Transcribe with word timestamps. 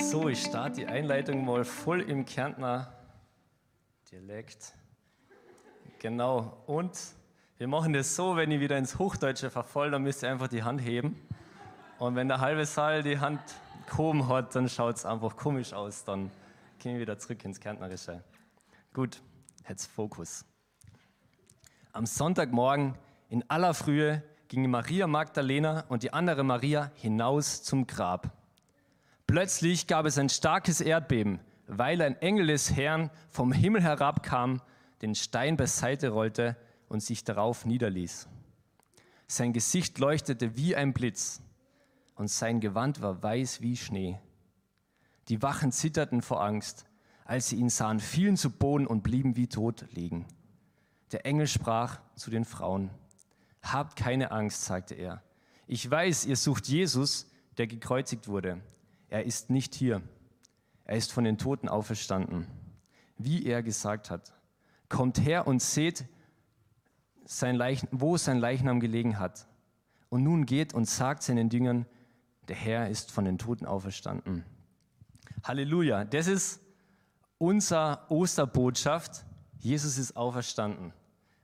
So, 0.00 0.28
ich 0.28 0.42
starte 0.42 0.76
die 0.76 0.86
Einleitung 0.86 1.44
mal 1.44 1.64
voll 1.64 2.00
im 2.02 2.24
Kärntner 2.24 2.92
Dialekt. 4.10 4.72
Genau. 5.98 6.62
Und 6.66 6.98
wir 7.58 7.66
machen 7.66 7.92
das 7.92 8.14
so, 8.14 8.36
wenn 8.36 8.50
ich 8.50 8.60
wieder 8.60 8.78
ins 8.78 8.98
Hochdeutsche 8.98 9.50
verfall, 9.50 9.90
dann 9.90 10.02
müsst 10.02 10.22
ihr 10.22 10.30
einfach 10.30 10.48
die 10.48 10.62
Hand 10.62 10.80
heben. 10.80 11.20
Und 11.98 12.14
wenn 12.14 12.28
der 12.28 12.40
halbe 12.40 12.66
Saal 12.66 13.02
die 13.02 13.18
Hand 13.18 13.40
gehoben 13.86 14.28
hat, 14.28 14.54
dann 14.54 14.68
schaut 14.68 14.96
es 14.96 15.06
einfach 15.06 15.36
komisch 15.36 15.72
aus. 15.72 16.04
Dann 16.04 16.30
gehen 16.78 16.94
wir 16.94 17.00
wieder 17.00 17.18
zurück 17.18 17.44
ins 17.44 17.58
Kärntnerische. 17.58 18.22
Gut, 18.92 19.22
jetzt 19.68 19.86
Fokus. 19.86 20.44
Am 21.92 22.06
Sonntagmorgen 22.06 22.96
in 23.28 23.48
aller 23.48 23.74
Frühe 23.74 24.22
gingen 24.48 24.70
Maria 24.70 25.06
Magdalena 25.06 25.84
und 25.88 26.02
die 26.02 26.12
andere 26.12 26.44
Maria 26.44 26.92
hinaus 26.94 27.62
zum 27.62 27.86
Grab. 27.86 28.30
Plötzlich 29.26 29.88
gab 29.88 30.06
es 30.06 30.18
ein 30.18 30.28
starkes 30.28 30.80
Erdbeben, 30.80 31.40
weil 31.66 32.00
ein 32.00 32.16
Engel 32.20 32.46
des 32.46 32.76
Herrn 32.76 33.10
vom 33.28 33.52
Himmel 33.52 33.82
herabkam, 33.82 34.62
den 35.02 35.14
Stein 35.14 35.56
beiseite 35.56 36.10
rollte 36.10 36.56
und 36.88 37.02
sich 37.02 37.24
darauf 37.24 37.64
niederließ. 37.64 38.28
Sein 39.26 39.52
Gesicht 39.52 39.98
leuchtete 39.98 40.56
wie 40.56 40.76
ein 40.76 40.92
Blitz 40.92 41.42
und 42.14 42.30
sein 42.30 42.60
Gewand 42.60 43.02
war 43.02 43.22
weiß 43.22 43.60
wie 43.60 43.76
Schnee. 43.76 44.20
Die 45.28 45.42
Wachen 45.42 45.72
zitterten 45.72 46.22
vor 46.22 46.42
Angst, 46.42 46.86
als 47.24 47.48
sie 47.48 47.56
ihn 47.56 47.68
sahen, 47.68 47.98
fielen 47.98 48.36
zu 48.36 48.50
Boden 48.50 48.86
und 48.86 49.02
blieben 49.02 49.34
wie 49.34 49.48
tot 49.48 49.86
liegen. 49.90 50.26
Der 51.10 51.26
Engel 51.26 51.48
sprach 51.48 52.00
zu 52.14 52.30
den 52.30 52.44
Frauen, 52.44 52.90
Habt 53.62 53.96
keine 53.96 54.30
Angst, 54.30 54.64
sagte 54.64 54.94
er. 54.94 55.24
Ich 55.66 55.90
weiß, 55.90 56.26
ihr 56.26 56.36
sucht 56.36 56.68
Jesus, 56.68 57.28
der 57.58 57.66
gekreuzigt 57.66 58.28
wurde. 58.28 58.60
Er 59.08 59.24
ist 59.24 59.50
nicht 59.50 59.74
hier. 59.74 60.02
Er 60.84 60.96
ist 60.96 61.12
von 61.12 61.24
den 61.24 61.38
Toten 61.38 61.68
auferstanden, 61.68 62.46
wie 63.18 63.44
er 63.44 63.62
gesagt 63.62 64.10
hat. 64.10 64.32
Kommt 64.88 65.18
her 65.24 65.46
und 65.46 65.60
seht, 65.60 66.04
sein 67.24 67.56
Leichnam, 67.56 68.00
wo 68.00 68.16
sein 68.16 68.38
Leichnam 68.38 68.80
gelegen 68.80 69.18
hat. 69.18 69.48
Und 70.08 70.22
nun 70.22 70.46
geht 70.46 70.74
und 70.74 70.88
sagt 70.88 71.24
seinen 71.24 71.50
Jüngern, 71.50 71.86
der 72.48 72.56
Herr 72.56 72.88
ist 72.88 73.10
von 73.10 73.24
den 73.24 73.38
Toten 73.38 73.66
auferstanden. 73.66 74.44
Halleluja, 75.42 76.04
das 76.04 76.28
ist 76.28 76.60
unsere 77.38 78.00
Osterbotschaft. 78.08 79.24
Jesus 79.58 79.98
ist 79.98 80.16
auferstanden. 80.16 80.92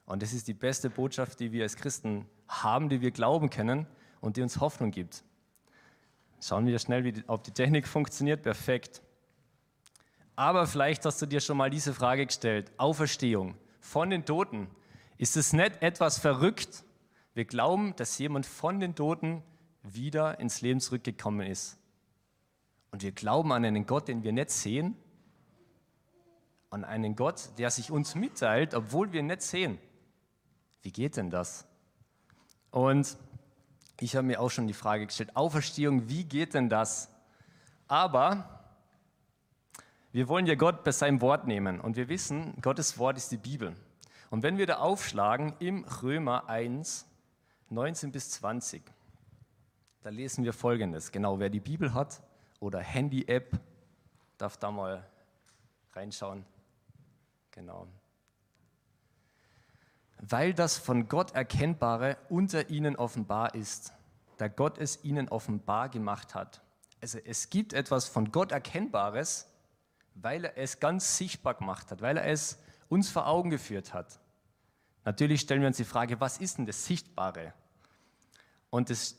Und 0.07 0.23
das 0.23 0.33
ist 0.33 0.47
die 0.47 0.55
beste 0.55 0.91
Botschaft, 0.91 1.41
die 1.41 1.53
wir 1.53 1.65
als 1.65 1.77
Christen 1.77 2.27
haben, 2.49 2.89
die 2.89 3.01
wir 3.01 3.11
glauben 3.11 3.51
können 3.51 3.87
und 4.21 4.37
die 4.37 4.43
uns 4.43 4.61
Hoffnung 4.61 4.91
gibt. 4.91 5.25
Schauen 6.43 6.67
wir 6.67 6.79
schnell, 6.81 7.05
wie, 7.05 7.23
ob 7.29 7.45
die 7.45 7.53
Technik 7.53 7.87
funktioniert. 7.97 8.43
Perfekt. 8.43 9.01
Aber 10.35 10.67
vielleicht 10.67 11.05
hast 11.05 11.23
du 11.23 11.27
dir 11.27 11.41
schon 11.41 11.57
mal 11.57 11.71
diese 11.71 11.95
Frage 11.95 12.27
gestellt. 12.27 12.73
Auferstehung 12.79 13.55
von 13.81 14.11
den 14.11 14.25
Toten. 14.25 14.69
Ist 15.19 15.37
es 15.37 15.53
nicht 15.53 15.81
etwas 15.83 16.19
verrückt? 16.19 16.85
Wir 17.35 17.45
glauben, 17.45 17.95
dass 17.97 18.19
jemand 18.19 18.45
von 18.45 18.81
den 18.81 18.97
Toten 18.97 19.43
wieder 19.83 20.41
ins 20.41 20.63
Leben 20.63 20.81
zurückgekommen 20.81 21.47
ist. 21.47 21.79
Und 22.91 23.03
wir 23.03 23.13
glauben 23.13 23.53
an 23.53 23.65
einen 23.65 23.87
Gott, 23.87 24.09
den 24.09 24.25
wir 24.25 24.33
nicht 24.33 24.51
sehen. 24.51 24.97
An 26.71 26.85
einen 26.85 27.15
Gott, 27.15 27.51
der 27.59 27.71
sich 27.71 27.91
uns 27.91 28.17
mitteilt, 28.17 28.75
obwohl 28.75 29.13
wir 29.13 29.21
ihn 29.21 29.27
nicht 29.27 29.43
sehen. 29.43 29.79
Wie 30.83 30.91
geht 30.91 31.17
denn 31.17 31.31
das? 31.31 31.67
Und 32.71 33.17
ich 34.03 34.17
habe 34.17 34.27
mir 34.27 34.41
auch 34.41 34.51
schon 34.51 34.67
die 34.67 34.73
Frage 34.73 35.07
gestellt, 35.07 35.37
Auferstehung, 35.37 36.09
wie 36.09 36.25
geht 36.25 36.55
denn 36.55 36.69
das? 36.69 37.09
Aber 37.87 38.61
wir 40.11 40.29
wollen 40.29 40.47
ja 40.47 40.57
Gott 40.57 40.83
bei 40.83 40.91
seinem 40.91 41.21
Wort 41.21 41.47
nehmen 41.47 41.81
und 41.81 41.97
wir 41.97 42.09
wissen, 42.09 42.61
Gottes 42.61 42.99
Wort 42.99 43.17
ist 43.17 43.31
die 43.31 43.37
Bibel. 43.37 43.77
Und 44.31 44.43
wenn 44.43 44.59
wir 44.59 44.67
da 44.67 44.79
aufschlagen 44.79 45.55
im 45.61 45.85
Römer 45.85 46.49
1, 46.49 47.07
19 47.71 48.11
bis 48.11 48.31
20, 48.33 48.83
da 50.03 50.11
lesen 50.11 50.43
wir 50.45 50.53
Folgendes. 50.53 51.13
Genau, 51.13 51.39
wer 51.39 51.49
die 51.49 51.61
Bibel 51.61 51.95
hat 51.95 52.23
oder 52.59 52.81
Handy-App, 52.81 53.61
darf 54.37 54.57
da 54.57 54.73
mal 54.73 55.07
reinschauen. 55.93 56.45
Genau. 57.53 57.87
Weil 60.25 60.55
das 60.55 60.79
von 60.79 61.09
Gott 61.09 61.35
Erkennbare 61.35 62.17
unter 62.29 62.71
ihnen 62.71 62.95
offenbar 62.95 63.57
ist, 63.57 63.93
da 64.37 64.47
Gott 64.47 64.79
es 64.79 65.03
ihnen 65.03 65.29
offenbar 65.29 65.89
gemacht 65.89 66.37
hat. 66.37 66.63
Also 67.01 67.19
es 67.19 67.51
gibt 67.51 67.73
etwas 67.73 68.07
von 68.07 68.31
Gott 68.31 68.53
Erkennbares, 68.53 69.49
weil 70.15 70.45
er 70.45 70.57
es 70.57 70.79
ganz 70.79 71.17
sichtbar 71.19 71.55
gemacht 71.55 71.91
hat, 71.91 72.03
weil 72.03 72.17
er 72.17 72.27
es 72.27 72.59
uns 72.89 73.11
vor 73.11 73.27
Augen 73.27 73.51
geführt 73.51 73.93
hat. 73.93 74.21
Natürlich 75.05 75.41
stellen 75.41 75.61
wir 75.61 75.67
uns 75.67 75.79
die 75.79 75.85
Frage, 75.85 76.21
was 76.21 76.39
ist 76.39 76.59
denn 76.59 76.67
das 76.67 76.87
Sichtbare? 76.87 77.53
Und 78.71 78.91
es 78.91 79.19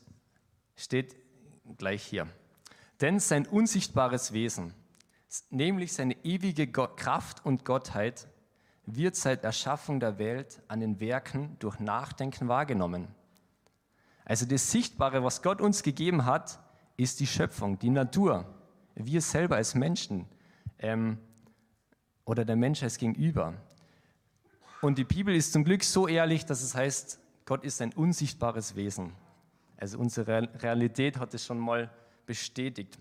steht 0.76 1.14
gleich 1.76 2.02
hier. 2.02 2.26
Denn 3.02 3.20
sein 3.20 3.46
unsichtbares 3.46 4.32
Wesen, 4.32 4.72
nämlich 5.50 5.92
seine 5.92 6.16
ewige 6.24 6.66
Kraft 6.66 7.44
und 7.44 7.66
Gottheit, 7.66 8.26
wird 8.86 9.16
seit 9.16 9.44
Erschaffung 9.44 10.00
der 10.00 10.18
Welt 10.18 10.62
an 10.68 10.80
den 10.80 11.00
Werken 11.00 11.56
durch 11.58 11.80
Nachdenken 11.80 12.48
wahrgenommen. 12.48 13.08
Also 14.24 14.46
das 14.46 14.70
Sichtbare, 14.70 15.22
was 15.22 15.42
Gott 15.42 15.60
uns 15.60 15.82
gegeben 15.82 16.24
hat, 16.24 16.58
ist 16.96 17.20
die 17.20 17.26
Schöpfung, 17.26 17.78
die 17.78 17.90
Natur. 17.90 18.46
Wir 18.94 19.20
selber 19.20 19.56
als 19.56 19.74
Menschen, 19.74 20.26
ähm, 20.78 21.18
oder 22.24 22.44
der 22.44 22.56
Mensch 22.56 22.82
als 22.82 22.98
Gegenüber. 22.98 23.54
Und 24.80 24.98
die 24.98 25.04
Bibel 25.04 25.34
ist 25.34 25.52
zum 25.52 25.64
Glück 25.64 25.82
so 25.82 26.08
ehrlich, 26.08 26.44
dass 26.46 26.62
es 26.62 26.74
heißt, 26.74 27.18
Gott 27.44 27.64
ist 27.64 27.80
ein 27.82 27.92
unsichtbares 27.92 28.74
Wesen. 28.76 29.12
Also 29.76 29.98
unsere 29.98 30.48
Realität 30.62 31.18
hat 31.18 31.34
es 31.34 31.44
schon 31.44 31.58
mal 31.58 31.90
bestätigt. 32.26 32.98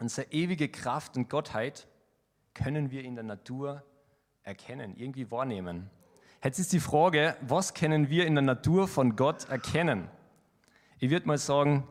Unsere 0.00 0.30
ewige 0.32 0.68
Kraft 0.68 1.16
und 1.16 1.28
Gottheit 1.28 1.86
können 2.54 2.90
wir 2.90 3.04
in 3.04 3.14
der 3.14 3.24
Natur 3.24 3.84
erkennen, 4.48 4.94
irgendwie 4.96 5.30
wahrnehmen. 5.30 5.90
Jetzt 6.42 6.58
ist 6.58 6.72
die 6.72 6.80
Frage, 6.80 7.36
was 7.42 7.74
können 7.74 8.08
wir 8.08 8.26
in 8.26 8.34
der 8.34 8.42
Natur 8.42 8.88
von 8.88 9.14
Gott 9.14 9.48
erkennen? 9.50 10.08
Ich 10.98 11.10
würde 11.10 11.26
mal 11.26 11.36
sagen, 11.36 11.86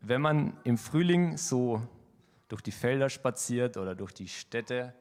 wenn 0.00 0.22
man 0.22 0.56
im 0.64 0.78
Frühling 0.78 1.36
so 1.36 1.82
durch 2.48 2.62
die 2.62 2.72
Felder 2.72 3.10
spaziert 3.10 3.76
oder 3.76 3.94
durch 3.94 4.12
die 4.12 4.26
Städte, 4.26 4.94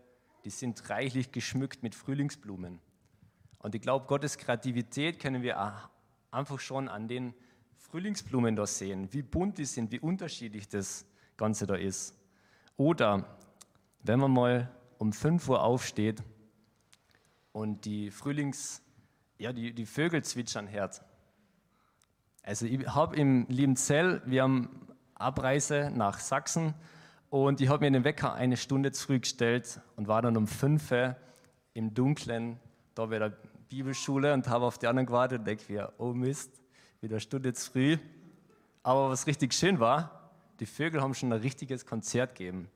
die 0.44 0.50
sind 0.50 0.90
reichlich 0.90 1.32
geschmückt 1.32 1.82
mit 1.82 1.96
Frühlingsblumen. 1.96 2.80
Und 3.60 3.74
ich 3.74 3.82
glaube, 3.82 4.06
Gottes 4.06 4.38
Kreativität 4.38 5.20
können 5.20 5.42
wir 5.44 5.82
einfach 6.32 6.60
schon 6.60 6.90
an 6.90 7.08
den 7.08 7.34
Frühlingsblumen 7.78 8.58
da 8.58 8.68
sehen, 8.68 9.08
wie 9.14 9.22
bunt 9.22 9.58
die 9.60 9.66
sind, 9.66 9.92
wie 9.92 10.00
unterschiedlich 10.00 10.68
das 10.68 11.06
Ganze 11.38 11.68
da 11.68 11.76
ist. 11.76 12.18
Oder 12.76 13.38
wenn 14.04 14.20
man 14.20 14.32
mal 14.32 14.76
um 14.98 15.14
5 15.14 15.48
Uhr 15.48 15.64
aufsteht 15.64 16.22
und 17.58 17.86
die 17.86 18.12
Frühlings, 18.12 18.84
ja, 19.40 19.52
die, 19.52 19.74
die 19.74 19.88
Vögel 19.88 20.24
zwitschern 20.24 20.70
hört. 20.70 21.02
Also 22.44 22.68
ich 22.68 22.88
habe 22.88 23.16
im 23.16 23.48
Liebenzell, 23.50 24.22
wir 24.28 24.44
haben 24.44 24.70
Abreise 25.16 25.92
nach 25.92 26.20
Sachsen 26.20 26.76
und 27.32 27.60
ich 27.60 27.68
habe 27.68 27.84
mir 27.84 27.90
den 27.90 28.04
Wecker 28.04 28.36
eine 28.36 28.58
Stunde 28.58 28.92
zurückgestellt 28.92 29.82
und 29.96 30.08
war 30.08 30.22
dann 30.22 30.38
um 30.38 30.46
fünf 30.46 30.94
im 31.74 31.96
Dunkeln 31.96 32.60
da 32.94 33.08
bei 33.08 33.18
der 33.18 33.36
Bibelschule 33.70 34.36
und 34.36 34.48
habe 34.48 34.66
auf 34.66 34.78
die 34.78 34.86
anderen 34.86 35.08
gewartet 35.08 35.40
und 35.40 35.46
denke 35.46 35.74
mir, 35.74 35.92
oh 35.98 36.14
Mist, 36.14 36.62
wieder 37.02 37.16
eine 37.16 37.22
Stunde 37.22 37.54
zu 37.54 37.72
früh. 37.72 37.98
Aber 38.84 39.10
was 39.10 39.26
richtig 39.26 39.56
schön 39.56 39.80
war, 39.80 40.32
die 40.60 40.68
Vögel 40.68 41.02
haben 41.02 41.16
schon 41.16 41.34
ein 41.34 41.42
richtiges 41.42 41.88
Konzert 41.88 42.36
gegeben. 42.36 42.70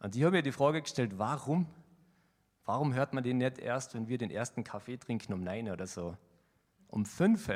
Und 0.00 0.16
ich 0.16 0.24
habe 0.24 0.36
mir 0.36 0.42
die 0.42 0.50
Frage 0.50 0.82
gestellt, 0.82 1.12
warum? 1.16 1.68
Warum 2.66 2.92
hört 2.94 3.14
man 3.14 3.24
den 3.24 3.38
nicht 3.38 3.58
erst, 3.58 3.94
wenn 3.94 4.08
wir 4.08 4.18
den 4.18 4.30
ersten 4.30 4.64
Kaffee 4.64 4.98
trinken 4.98 5.32
um 5.32 5.42
neun 5.42 5.70
oder 5.70 5.86
so? 5.86 6.16
Um 6.88 7.06
fünf, 7.06 7.50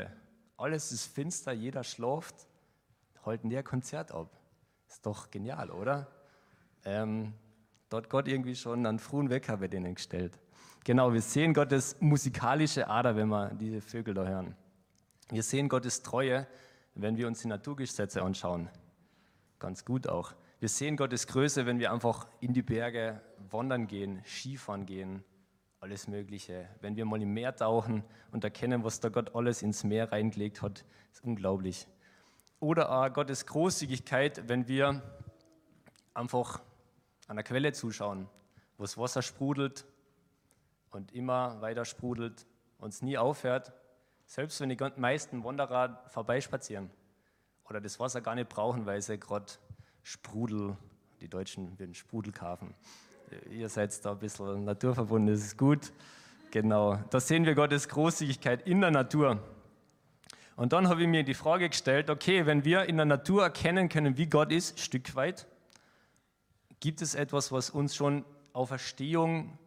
alles 0.57 0.93
ist 0.93 1.07
finster, 1.07 1.53
jeder 1.53 1.85
schläft, 1.85 2.49
halten 3.27 3.51
der 3.51 3.63
Konzert 3.63 4.13
ab. 4.13 4.31
Ist 4.89 5.05
doch 5.05 5.31
genial, 5.31 5.71
oder? 5.71 6.09
ähm, 6.85 7.33
dort 7.89 8.09
Gott 8.09 8.29
irgendwie 8.29 8.55
schon 8.55 8.87
einen 8.87 8.99
frühen 8.99 9.31
Wecker 9.31 9.57
bei 9.59 9.69
denen 9.69 9.95
gestellt. 9.95 10.39
Genau, 10.85 11.13
wir 11.13 11.23
sehen 11.23 11.53
Gottes 11.53 11.97
musikalische 12.01 12.89
Ader, 12.89 13.17
wenn 13.17 13.29
wir 13.29 13.51
diese 13.55 13.81
Vögel 13.81 14.15
da 14.15 14.25
hören. 14.25 14.57
Wir 15.29 15.43
sehen 15.43 15.69
Gottes 15.69 16.03
Treue, 16.03 16.47
wenn 16.95 17.17
wir 17.17 17.27
uns 17.27 17.41
die 17.41 17.49
Naturgesetze 17.49 18.23
anschauen. 18.23 18.69
Ganz 19.59 19.85
gut 19.85 20.09
auch. 20.09 20.33
Wir 20.61 20.69
sehen 20.69 20.99
Gottes 20.99 21.27
Größe, 21.27 21.65
wenn 21.65 21.79
wir 21.79 21.91
einfach 21.91 22.29
in 22.41 22.53
die 22.53 22.61
Berge 22.61 23.23
wandern 23.51 23.87
gehen, 23.87 24.23
Skifahren 24.27 24.85
gehen, 24.85 25.25
alles 25.81 26.07
Mögliche. 26.07 26.69
Wenn 26.83 26.97
wir 26.97 27.07
mal 27.07 27.23
im 27.23 27.33
Meer 27.33 27.57
tauchen 27.57 28.05
und 28.31 28.45
erkennen, 28.45 28.85
was 28.85 29.01
da 29.01 29.09
Gott 29.09 29.35
alles 29.35 29.63
ins 29.63 29.85
Meer 29.85 30.13
reingelegt 30.13 30.61
hat, 30.61 30.85
ist 31.13 31.25
unglaublich. 31.25 31.89
Oder 32.59 32.93
auch 32.93 33.11
Gottes 33.11 33.47
Großzügigkeit, 33.47 34.51
wenn 34.51 34.69
wir 34.69 35.01
einfach 36.13 36.61
an 37.27 37.37
der 37.37 37.45
Quelle 37.45 37.73
zuschauen, 37.73 38.29
wo 38.77 38.83
das 38.83 38.99
Wasser 38.99 39.23
sprudelt 39.23 39.87
und 40.91 41.11
immer 41.13 41.59
weiter 41.63 41.87
sprudelt 41.87 42.47
und 42.77 42.91
es 42.91 43.01
nie 43.01 43.17
aufhört, 43.17 43.73
selbst 44.27 44.61
wenn 44.61 44.69
die 44.69 44.77
meisten 44.97 45.43
Wanderer 45.43 46.05
vorbeispazieren 46.09 46.91
oder 47.67 47.81
das 47.81 47.99
Wasser 47.99 48.21
gar 48.21 48.35
nicht 48.35 48.51
brauchen, 48.51 48.85
weil 48.85 49.01
sie 49.01 49.19
gerade 49.19 49.55
Sprudel, 50.03 50.77
die 51.21 51.29
Deutschen 51.29 51.79
würden 51.79 51.95
Sprudelkafen. 51.95 52.75
Ihr 53.51 53.69
seid 53.69 54.05
da 54.05 54.13
ein 54.13 54.19
bisschen 54.19 54.65
naturverbunden, 54.65 55.33
das 55.35 55.45
ist 55.45 55.59
gut. 55.59 55.93
Genau, 56.51 56.97
da 57.11 57.21
sehen 57.21 57.45
wir 57.45 57.55
Gottes 57.55 57.89
Großzügigkeit 57.89 58.67
in 58.67 58.81
der 58.81 58.91
Natur. 58.91 59.41
Und 60.57 60.73
dann 60.73 60.89
habe 60.89 61.03
ich 61.03 61.09
mir 61.09 61.23
die 61.23 61.35
Frage 61.35 61.69
gestellt, 61.69 62.11
okay, 62.11 62.45
wenn 62.45 62.65
wir 62.65 62.85
in 62.85 62.97
der 62.97 63.07
Natur 63.07 63.45
erkennen 63.45 63.89
können, 63.89 64.17
wie 64.17 64.27
Gott 64.27 64.51
ist, 64.53 64.81
Stück 64.81 65.15
weit, 65.15 65.47
gibt 66.81 67.03
es 67.03 67.15
etwas, 67.15 67.53
was 67.53 67.71
uns 67.71 67.95
schon 67.95 68.25
auf 68.53 68.71
Erstehung 68.71 69.59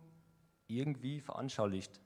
irgendwie 0.68 1.22
veranschaulicht? 1.22 2.00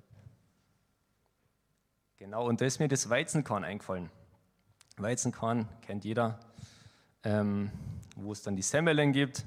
Genau, 2.17 2.47
und 2.47 2.61
da 2.61 2.65
ist 2.65 2.79
mir 2.79 2.87
das 2.87 3.09
Weizenkorn 3.09 3.63
eingefallen. 3.63 4.09
Weizenkorn 4.97 5.67
kennt 5.81 6.05
jeder, 6.05 6.39
ähm, 7.23 7.71
wo 8.17 8.31
es 8.31 8.41
dann 8.41 8.55
die 8.55 8.61
Semmeln 8.61 9.13
gibt. 9.13 9.45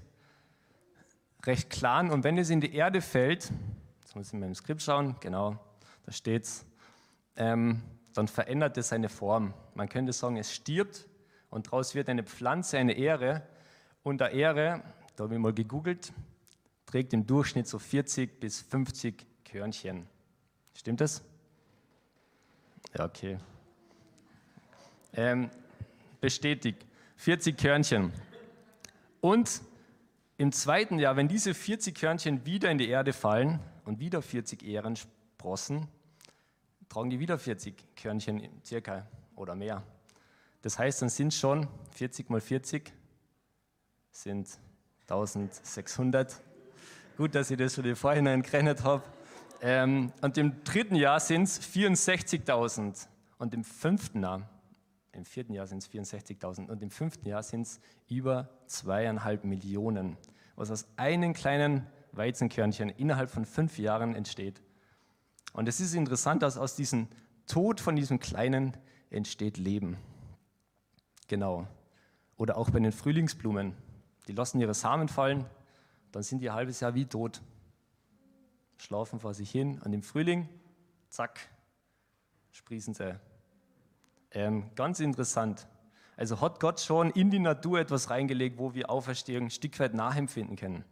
Recht 1.44 1.70
klein, 1.70 2.10
und 2.10 2.24
wenn 2.24 2.38
es 2.38 2.50
in 2.50 2.60
die 2.60 2.74
Erde 2.74 3.00
fällt, 3.00 3.50
jetzt 4.00 4.14
muss 4.14 4.28
ich 4.28 4.32
mal 4.38 4.46
im 4.46 4.54
Skript 4.54 4.82
schauen, 4.82 5.16
genau, 5.20 5.58
da 6.04 6.12
steht 6.12 6.44
es, 6.44 6.66
ähm, 7.36 7.82
dann 8.14 8.28
verändert 8.28 8.76
es 8.76 8.88
seine 8.88 9.08
Form. 9.08 9.54
Man 9.74 9.88
könnte 9.88 10.12
sagen, 10.12 10.36
es 10.36 10.52
stirbt 10.52 11.08
und 11.48 11.66
daraus 11.66 11.94
wird 11.94 12.08
eine 12.08 12.22
Pflanze, 12.22 12.78
eine 12.78 12.96
Ähre. 12.96 13.42
Und 14.02 14.20
der 14.20 14.32
Ähre, 14.32 14.82
da 15.16 15.24
habe 15.24 15.34
ich 15.34 15.40
mal 15.40 15.52
gegoogelt, 15.52 16.12
trägt 16.86 17.12
im 17.12 17.26
Durchschnitt 17.26 17.66
so 17.66 17.78
40 17.78 18.40
bis 18.40 18.60
50 18.60 19.26
Körnchen. 19.44 20.06
Stimmt 20.74 21.00
das? 21.00 21.22
Ja, 22.96 23.04
okay. 23.04 23.38
Ähm, 25.12 25.50
bestätigt. 26.20 26.84
40 27.16 27.56
Körnchen. 27.58 28.12
Und 29.20 29.62
im 30.36 30.52
zweiten 30.52 30.98
Jahr, 30.98 31.16
wenn 31.16 31.28
diese 31.28 31.54
40 31.54 31.98
Körnchen 31.98 32.46
wieder 32.46 32.70
in 32.70 32.78
die 32.78 32.88
Erde 32.88 33.12
fallen 33.12 33.60
und 33.84 33.98
wieder 33.98 34.22
40 34.22 34.62
Ähren 34.62 34.96
sprossen, 34.96 35.86
tragen 36.88 37.10
die 37.10 37.20
wieder 37.20 37.38
40 37.38 37.74
Körnchen 37.94 38.48
circa 38.64 39.06
oder 39.36 39.54
mehr. 39.54 39.82
Das 40.62 40.78
heißt, 40.78 41.02
dann 41.02 41.08
sind 41.08 41.34
schon 41.34 41.66
40 41.92 42.30
mal 42.30 42.40
40 42.40 42.92
sind 44.12 44.48
1600. 45.08 46.42
Gut, 47.16 47.34
dass 47.34 47.50
ich 47.50 47.58
das 47.58 47.74
schon 47.74 47.84
im 47.84 47.96
Vorhinein 47.96 48.42
gerechnet 48.42 48.84
habe. 48.84 49.02
Ähm, 49.62 50.12
und 50.20 50.38
im 50.38 50.64
dritten 50.64 50.94
Jahr 50.94 51.20
sind 51.20 51.44
es 51.44 51.60
64.000. 51.60 53.06
Und 53.38 53.54
im 53.54 53.64
fünften 53.64 54.22
Jahr, 54.22 54.48
im 55.12 55.24
vierten 55.24 55.52
Jahr 55.52 55.66
sind 55.66 55.78
es 55.78 55.90
64.000. 55.90 56.68
Und 56.68 56.82
im 56.82 56.90
fünften 56.90 57.26
Jahr 57.26 57.42
sind 57.42 57.62
es 57.62 57.80
über 58.08 58.48
zweieinhalb 58.66 59.44
Millionen. 59.44 60.16
Was 60.56 60.70
aus 60.70 60.86
einem 60.96 61.32
kleinen 61.32 61.86
Weizenkörnchen 62.12 62.90
innerhalb 62.90 63.30
von 63.30 63.44
fünf 63.44 63.78
Jahren 63.78 64.14
entsteht. 64.14 64.62
Und 65.52 65.68
es 65.68 65.80
ist 65.80 65.94
interessant, 65.94 66.42
dass 66.42 66.56
aus 66.56 66.76
diesem 66.76 67.08
Tod 67.46 67.80
von 67.80 67.96
diesem 67.96 68.20
Kleinen 68.20 68.76
entsteht 69.10 69.56
Leben. 69.56 69.96
Genau. 71.26 71.66
Oder 72.36 72.56
auch 72.56 72.70
bei 72.70 72.78
den 72.78 72.92
Frühlingsblumen. 72.92 73.74
Die 74.28 74.32
lassen 74.32 74.60
ihre 74.60 74.74
Samen 74.74 75.08
fallen, 75.08 75.46
dann 76.12 76.22
sind 76.22 76.40
die 76.40 76.50
ein 76.50 76.56
halbes 76.56 76.80
Jahr 76.80 76.94
wie 76.94 77.06
tot. 77.06 77.42
Schlafen 78.78 79.18
vor 79.20 79.34
sich 79.34 79.50
hin. 79.50 79.80
Und 79.84 79.92
im 79.92 80.02
Frühling, 80.02 80.48
zack, 81.08 81.40
sprießen 82.52 82.94
sie. 82.94 83.20
Ähm, 84.32 84.70
ganz 84.74 85.00
interessant. 85.00 85.66
Also 86.16 86.40
hat 86.40 86.60
Gott 86.60 86.80
schon 86.80 87.10
in 87.10 87.30
die 87.30 87.38
Natur 87.38 87.80
etwas 87.80 88.10
reingelegt, 88.10 88.58
wo 88.58 88.74
wir 88.74 88.90
Auferstehung 88.90 89.46
ein 89.46 89.50
Stück 89.50 89.78
weit 89.80 89.94
nachempfinden 89.94 90.56
können. 90.56 90.84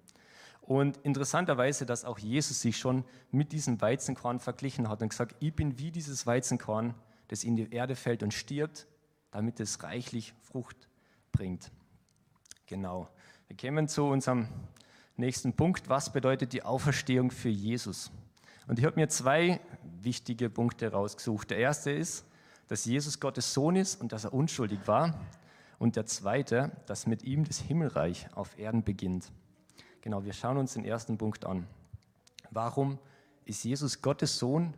Und 0.62 0.98
interessanterweise, 0.98 1.86
dass 1.86 2.04
auch 2.04 2.18
Jesus 2.18 2.60
sich 2.60 2.76
schon 2.76 3.04
mit 3.30 3.52
diesem 3.52 3.80
Weizenkorn 3.80 4.40
verglichen 4.40 4.88
hat 4.88 5.02
und 5.02 5.10
gesagt, 5.10 5.34
ich 5.40 5.54
bin 5.54 5.78
wie 5.78 5.90
dieses 5.90 6.26
Weizenkorn, 6.26 6.94
das 7.28 7.44
in 7.44 7.56
die 7.56 7.70
Erde 7.72 7.96
fällt 7.96 8.22
und 8.22 8.34
stirbt, 8.34 8.86
damit 9.30 9.60
es 9.60 9.82
reichlich 9.82 10.34
Frucht 10.42 10.88
bringt. 11.32 11.70
Genau. 12.66 13.08
Wir 13.48 13.56
kommen 13.56 13.88
zu 13.88 14.04
unserem 14.04 14.48
nächsten 15.16 15.54
Punkt. 15.54 15.88
Was 15.88 16.12
bedeutet 16.12 16.52
die 16.52 16.62
Auferstehung 16.62 17.30
für 17.30 17.48
Jesus? 17.48 18.10
Und 18.66 18.78
ich 18.78 18.84
habe 18.84 19.00
mir 19.00 19.08
zwei 19.08 19.60
wichtige 20.02 20.50
Punkte 20.50 20.92
rausgesucht. 20.92 21.50
Der 21.50 21.58
erste 21.58 21.90
ist, 21.90 22.26
dass 22.68 22.84
Jesus 22.84 23.18
Gottes 23.18 23.52
Sohn 23.52 23.76
ist 23.76 24.00
und 24.00 24.12
dass 24.12 24.24
er 24.24 24.34
unschuldig 24.34 24.80
war. 24.86 25.18
Und 25.78 25.96
der 25.96 26.06
zweite, 26.06 26.72
dass 26.86 27.06
mit 27.06 27.24
ihm 27.24 27.44
das 27.44 27.58
Himmelreich 27.58 28.28
auf 28.34 28.58
Erden 28.58 28.84
beginnt. 28.84 29.30
Genau, 30.02 30.24
wir 30.24 30.32
schauen 30.32 30.58
uns 30.58 30.74
den 30.74 30.84
ersten 30.84 31.18
Punkt 31.18 31.44
an. 31.44 31.66
Warum 32.50 32.98
ist 33.44 33.64
Jesus 33.64 34.02
Gottes 34.02 34.38
Sohn, 34.38 34.74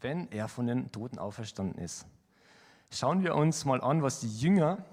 wenn 0.00 0.30
er 0.30 0.48
von 0.48 0.66
den 0.66 0.90
Toten 0.92 1.18
auferstanden 1.18 1.82
ist? 1.82 2.06
Schauen 2.90 3.22
wir 3.22 3.36
uns 3.36 3.64
mal 3.64 3.80
an, 3.80 4.02
was 4.02 4.20
die 4.20 4.38
Jünger 4.38 4.84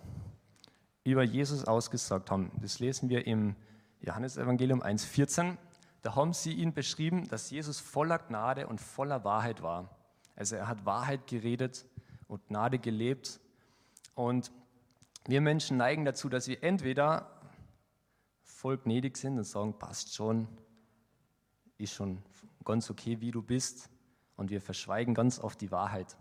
über 1.03 1.23
Jesus 1.23 1.65
ausgesagt 1.65 2.29
haben. 2.29 2.51
Das 2.61 2.79
lesen 2.79 3.09
wir 3.09 3.25
im 3.25 3.55
Johannesevangelium 4.01 4.83
1,14. 4.83 5.57
Da 6.01 6.15
haben 6.15 6.33
sie 6.33 6.53
ihn 6.53 6.73
beschrieben, 6.73 7.27
dass 7.29 7.49
Jesus 7.49 7.79
voller 7.79 8.19
Gnade 8.19 8.67
und 8.67 8.79
voller 8.79 9.23
Wahrheit 9.23 9.61
war. 9.61 9.89
Also 10.35 10.55
er 10.55 10.67
hat 10.67 10.85
Wahrheit 10.85 11.25
geredet 11.25 11.85
und 12.27 12.45
Gnade 12.47 12.79
gelebt. 12.79 13.39
Und 14.15 14.51
wir 15.25 15.41
Menschen 15.41 15.77
neigen 15.77 16.05
dazu, 16.05 16.29
dass 16.29 16.47
wir 16.47 16.63
entweder 16.63 17.31
voll 18.43 18.77
gnädig 18.77 19.17
sind 19.17 19.37
und 19.37 19.43
sagen, 19.43 19.77
passt 19.77 20.15
schon, 20.15 20.47
ist 21.77 21.93
schon 21.93 22.23
ganz 22.65 22.89
okay, 22.89 23.21
wie 23.21 23.31
du 23.31 23.41
bist. 23.41 23.89
Und 24.35 24.49
wir 24.49 24.61
verschweigen 24.61 25.13
ganz 25.13 25.39
oft 25.39 25.59
die 25.61 25.71
Wahrheit. 25.71 26.17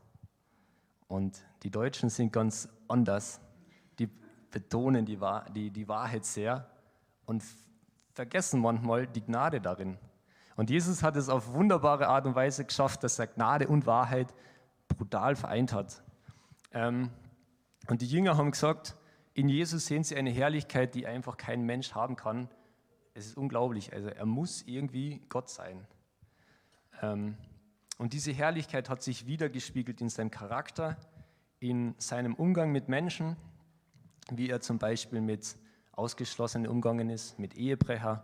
Und 1.09 1.45
die 1.63 1.71
Deutschen 1.71 2.11
sind 2.11 2.33
ganz 2.33 2.69
anders. 2.89 3.41
Die 3.99 4.09
betonen 4.51 5.05
die, 5.05 5.19
die, 5.55 5.71
die 5.71 5.89
Wahrheit 5.89 6.25
sehr 6.25 6.71
und 7.27 7.43
vergessen 8.13 8.61
manchmal 8.61 9.07
die 9.07 9.21
Gnade 9.21 9.61
darin. 9.61 9.99
Und 10.57 10.71
Jesus 10.71 11.03
hat 11.03 11.17
es 11.17 11.29
auf 11.29 11.53
wunderbare 11.53 12.09
Art 12.09 12.27
und 12.27 12.35
Weise 12.35 12.65
geschafft, 12.65 13.05
dass 13.05 13.19
er 13.19 13.27
Gnade 13.27 13.69
und 13.69 13.87
Wahrheit 13.87 14.35
brutal 14.89 15.37
vereint 15.37 15.73
hat. 15.73 16.03
Ähm, 16.77 17.11
und 17.89 18.03
die 18.03 18.07
Jünger 18.07 18.37
haben 18.37 18.51
gesagt, 18.51 18.97
in 19.33 19.49
Jesus 19.49 19.87
sehen 19.87 20.05
sie 20.05 20.15
eine 20.15 20.31
Herrlichkeit, 20.31 20.95
die 20.95 21.07
einfach 21.07 21.39
kein 21.39 21.63
Mensch 21.63 21.95
haben 21.95 22.17
kann. 22.17 22.51
Es 23.15 23.27
ist 23.27 23.39
unglaublich. 23.39 23.95
Also 23.95 24.09
er 24.09 24.27
muss 24.27 24.63
irgendwie 24.63 25.23
Gott 25.31 25.49
sein. 25.49 25.87
Ähm, 27.01 27.39
und 27.97 28.13
diese 28.13 28.31
Herrlichkeit 28.33 28.91
hat 28.91 29.03
sich 29.03 29.27
wiedergespiegelt 29.27 30.03
in 30.03 30.11
seinem 30.11 30.31
Charakter, 30.31 30.99
in 31.61 31.95
seinem 31.97 32.35
Umgang 32.35 32.73
mit 32.73 32.89
Menschen, 32.89 33.37
wie 34.31 34.51
er 34.51 34.61
zum 34.61 34.79
Beispiel 34.79 35.23
mit 35.23 35.57
Ausgeschlossenen 35.93 36.69
umgegangen 36.71 37.09
ist, 37.09 37.39
mit 37.39 37.55
Ehebrecher, 37.55 38.23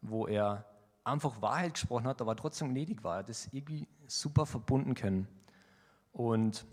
wo 0.00 0.28
er 0.28 0.64
einfach 1.02 1.42
Wahrheit 1.42 1.74
gesprochen 1.74 2.06
hat, 2.06 2.20
aber 2.20 2.36
trotzdem 2.36 2.68
gnädig 2.68 3.02
war. 3.02 3.16
Er 3.16 3.18
hat 3.20 3.28
das 3.30 3.48
irgendwie 3.52 3.88
super 4.06 4.46
verbunden 4.46 4.94
können. 4.94 5.26
Und 6.12 6.66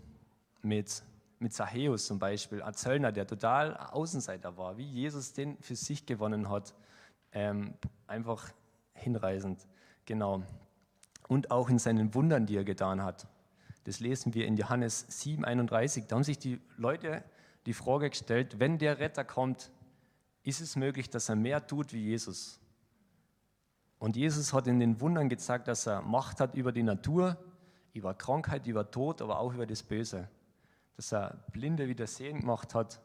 mit 0.62 1.02
mit 1.40 1.52
Zachäus 1.52 2.06
zum 2.06 2.18
Beispiel, 2.18 2.62
ein 2.62 2.74
Zöllner, 2.74 3.12
der 3.12 3.26
total 3.26 3.76
Außenseiter 3.76 4.56
war, 4.56 4.76
wie 4.76 4.84
Jesus 4.84 5.32
den 5.32 5.56
für 5.58 5.76
sich 5.76 6.06
gewonnen 6.06 6.50
hat. 6.50 6.74
Ähm, 7.32 7.74
einfach 8.06 8.50
hinreißend, 8.94 9.66
genau. 10.04 10.42
Und 11.28 11.50
auch 11.50 11.68
in 11.68 11.78
seinen 11.78 12.14
Wundern, 12.14 12.46
die 12.46 12.56
er 12.56 12.64
getan 12.64 13.02
hat. 13.02 13.28
Das 13.84 14.00
lesen 14.00 14.34
wir 14.34 14.46
in 14.46 14.56
Johannes 14.56 15.06
7, 15.08 15.44
31. 15.44 16.06
Da 16.06 16.16
haben 16.16 16.24
sich 16.24 16.38
die 16.38 16.60
Leute 16.76 17.22
die 17.66 17.74
Frage 17.74 18.10
gestellt, 18.10 18.58
wenn 18.58 18.78
der 18.78 18.98
Retter 18.98 19.24
kommt, 19.24 19.70
ist 20.42 20.60
es 20.60 20.76
möglich, 20.76 21.10
dass 21.10 21.28
er 21.28 21.36
mehr 21.36 21.66
tut 21.66 21.92
wie 21.92 22.02
Jesus? 22.02 22.58
Und 23.98 24.16
Jesus 24.16 24.52
hat 24.52 24.66
in 24.66 24.80
den 24.80 25.00
Wundern 25.00 25.28
gezeigt, 25.28 25.68
dass 25.68 25.86
er 25.86 26.00
Macht 26.02 26.40
hat 26.40 26.54
über 26.54 26.72
die 26.72 26.82
Natur, 26.82 27.36
über 27.92 28.14
Krankheit, 28.14 28.66
über 28.66 28.90
Tod, 28.90 29.20
aber 29.20 29.38
auch 29.38 29.52
über 29.52 29.66
das 29.66 29.82
Böse 29.82 30.28
dass 30.98 31.12
er 31.12 31.44
Blinde 31.52 31.86
wieder 31.86 32.08
sehen 32.08 32.40
gemacht 32.40 32.74
hat, 32.74 33.00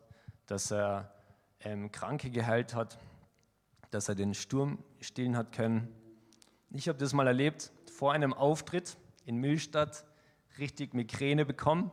dass 0.47 0.71
er 0.71 1.13
ähm, 1.59 1.91
Kranke 1.91 2.31
geheilt 2.31 2.73
hat, 2.73 2.97
dass 3.91 4.09
er 4.09 4.15
den 4.15 4.33
Sturm 4.33 4.79
stillen 5.00 5.38
hat 5.38 5.51
können. 5.51 5.88
Ich 6.71 6.88
habe 6.89 6.97
das 6.97 7.13
mal 7.13 7.27
erlebt 7.27 7.71
vor 7.95 8.12
einem 8.12 8.33
Auftritt 8.33 8.97
in 9.27 9.35
Millstadt, 9.35 10.05
richtig 10.57 10.95
Migräne 10.95 11.45
bekommen 11.45 11.91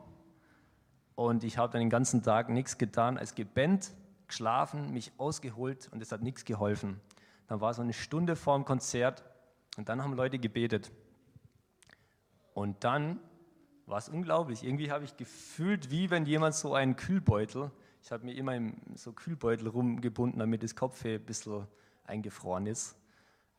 und 1.16 1.44
ich 1.44 1.58
habe 1.58 1.70
dann 1.70 1.82
den 1.82 1.90
ganzen 1.90 2.22
Tag 2.22 2.48
nichts 2.48 2.78
getan 2.78 3.18
als 3.18 3.34
gebannt, 3.34 3.92
geschlafen, 4.26 4.94
mich 4.94 5.12
ausgeholt 5.18 5.90
und 5.92 6.00
es 6.00 6.12
hat 6.12 6.22
nichts 6.22 6.46
geholfen. 6.46 6.98
Dann 7.46 7.60
war 7.60 7.74
so 7.74 7.82
eine 7.82 7.92
Stunde 7.92 8.36
vor 8.36 8.56
dem 8.56 8.64
Konzert 8.64 9.22
und 9.76 9.90
dann 9.90 10.02
haben 10.02 10.14
Leute 10.14 10.38
gebetet. 10.38 10.90
Und 12.54 12.84
dann 12.84 13.20
war 13.90 13.98
es 13.98 14.08
unglaublich. 14.08 14.64
Irgendwie 14.64 14.90
habe 14.90 15.04
ich 15.04 15.16
gefühlt, 15.16 15.90
wie 15.90 16.10
wenn 16.10 16.24
jemand 16.24 16.54
so 16.54 16.74
einen 16.74 16.96
Kühlbeutel, 16.96 17.70
ich 18.02 18.12
habe 18.12 18.24
mir 18.24 18.34
immer 18.34 18.58
so 18.94 19.12
Kühlbeutel 19.12 19.68
rumgebunden, 19.68 20.38
damit 20.38 20.62
das 20.62 20.74
Kopfweh 20.74 21.16
ein 21.16 21.24
bisschen 21.24 21.66
eingefroren 22.04 22.66
ist 22.66 22.96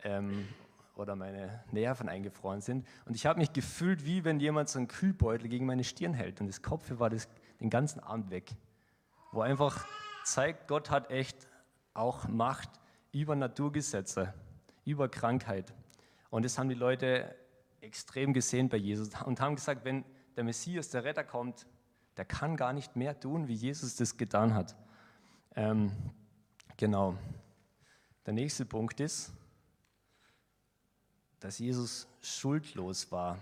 ähm, 0.03 0.47
oder 0.95 1.15
meine 1.15 1.63
Nerven 1.71 2.09
eingefroren 2.09 2.61
sind. 2.61 2.87
Und 3.05 3.15
ich 3.15 3.25
habe 3.25 3.39
mich 3.39 3.53
gefühlt, 3.53 4.05
wie 4.05 4.23
wenn 4.23 4.39
jemand 4.39 4.69
so 4.69 4.79
einen 4.79 4.87
Kühlbeutel 4.87 5.47
gegen 5.47 5.65
meine 5.65 5.83
Stirn 5.83 6.13
hält. 6.13 6.41
Und 6.41 6.47
das 6.47 6.61
Kopfweh 6.61 6.97
war 6.97 7.09
das, 7.09 7.27
den 7.59 7.69
ganzen 7.69 7.99
Abend 7.99 8.31
weg. 8.31 8.51
Wo 9.31 9.41
einfach 9.41 9.85
zeigt, 10.23 10.67
Gott 10.67 10.89
hat 10.89 11.11
echt 11.11 11.47
auch 11.93 12.27
Macht 12.27 12.69
über 13.11 13.35
Naturgesetze, 13.35 14.33
über 14.85 15.09
Krankheit. 15.09 15.73
Und 16.29 16.45
das 16.45 16.57
haben 16.57 16.69
die 16.69 16.75
Leute 16.75 17.35
extrem 17.81 18.33
gesehen 18.33 18.69
bei 18.69 18.77
Jesus 18.77 19.09
und 19.25 19.41
haben 19.41 19.55
gesagt, 19.55 19.83
wenn 19.83 20.05
der 20.41 20.45
Messias, 20.47 20.89
der 20.89 21.03
Retter 21.03 21.23
kommt, 21.23 21.67
der 22.17 22.25
kann 22.25 22.57
gar 22.57 22.73
nicht 22.73 22.95
mehr 22.95 23.19
tun, 23.19 23.47
wie 23.47 23.53
Jesus 23.53 23.95
das 23.95 24.17
getan 24.17 24.55
hat. 24.55 24.75
Ähm, 25.55 25.91
genau. 26.77 27.15
Der 28.25 28.33
nächste 28.33 28.65
Punkt 28.65 28.99
ist, 29.01 29.31
dass 31.41 31.59
Jesus 31.59 32.07
schuldlos 32.23 33.11
war. 33.11 33.37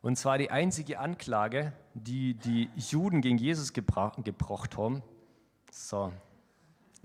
Und 0.00 0.16
zwar 0.16 0.38
die 0.38 0.50
einzige 0.50 1.00
Anklage, 1.00 1.74
die 1.92 2.32
die 2.32 2.70
Juden 2.76 3.20
gegen 3.20 3.36
Jesus 3.36 3.74
gebracht 3.74 4.78
haben. 4.78 5.02
So, 5.70 6.14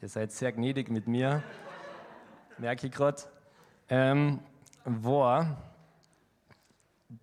ihr 0.01 0.07
seid 0.07 0.31
sehr 0.31 0.53
gnädig 0.53 0.89
mit 0.89 1.05
mir, 1.09 1.43
merke 2.57 2.87
ich 2.87 2.93
gerade. 2.93 3.23
Ähm, 3.89 4.39
war, 4.85 5.57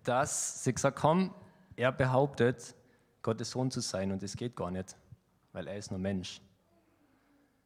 dass 0.03 0.63
sie 0.63 0.71
gesagt 0.71 1.01
haben, 1.01 1.33
er 1.79 1.93
behauptet, 1.93 2.75
Gottes 3.21 3.51
Sohn 3.51 3.71
zu 3.71 3.79
sein 3.79 4.11
und 4.11 4.21
das 4.21 4.35
geht 4.35 4.55
gar 4.55 4.69
nicht, 4.69 4.97
weil 5.53 5.67
er 5.67 5.77
ist 5.77 5.91
nur 5.91 5.99
Mensch. 5.99 6.41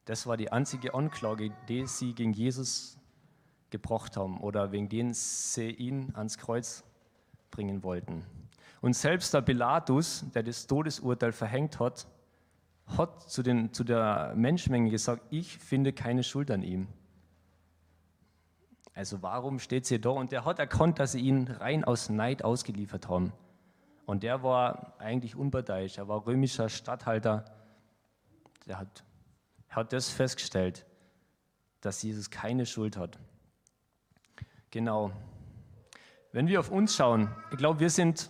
Das 0.06 0.28
war 0.28 0.38
die 0.38 0.52
einzige 0.52 0.94
Anklage, 0.94 1.52
die 1.68 1.88
sie 1.88 2.14
gegen 2.14 2.34
Jesus 2.34 2.98
gebracht 3.72 4.16
haben 4.16 4.40
oder 4.40 4.72
wegen 4.72 4.88
denen 4.88 5.14
sie 5.14 5.72
ihn 5.72 6.12
ans 6.14 6.38
Kreuz 6.38 6.84
bringen 7.50 7.84
wollten. 7.84 8.24
Und 8.82 8.96
selbst 8.96 9.34
der 9.34 9.42
Pilatus, 9.42 10.26
der 10.36 10.44
das 10.44 10.68
Todesurteil 10.68 11.32
verhängt 11.32 11.80
hat, 11.80 12.08
hat 12.86 13.30
zu, 13.30 13.42
den, 13.42 13.74
zu 13.74 13.84
der 13.84 14.34
Menschenmenge 14.36 14.92
gesagt, 14.92 15.24
ich 15.32 15.58
finde 15.58 15.92
keine 15.92 16.22
Schuld 16.22 16.52
an 16.52 16.62
ihm. 16.62 16.88
Also 18.94 19.24
warum 19.24 19.58
steht 19.58 19.88
sie 19.88 20.00
da? 20.00 20.10
Und 20.10 20.32
er 20.34 20.46
hat 20.46 20.60
erkannt, 20.60 21.00
dass 21.00 21.14
sie 21.14 21.22
ihn 21.22 21.48
rein 21.48 21.84
aus 21.84 22.10
Neid 22.10 22.44
ausgeliefert 22.44 23.10
haben. 23.10 23.34
Und 24.06 24.24
der 24.24 24.44
war 24.44 24.94
eigentlich 25.00 25.36
unparteiisch, 25.36 25.98
er 25.98 26.08
war 26.08 26.26
römischer 26.26 26.70
Statthalter. 26.70 27.46
Der 28.66 28.80
hat, 28.80 29.04
hat 29.70 29.94
das 29.94 30.10
festgestellt, 30.10 30.86
dass 31.82 32.02
Jesus 32.04 32.30
keine 32.30 32.66
Schuld 32.66 32.98
hat. 32.98 33.18
Genau. 34.72 35.12
Wenn 36.32 36.48
wir 36.48 36.60
auf 36.60 36.72
uns 36.72 36.96
schauen, 36.96 37.30
ich 37.52 37.58
glaube, 37.58 37.80
wir 37.80 37.90
sind, 37.90 38.30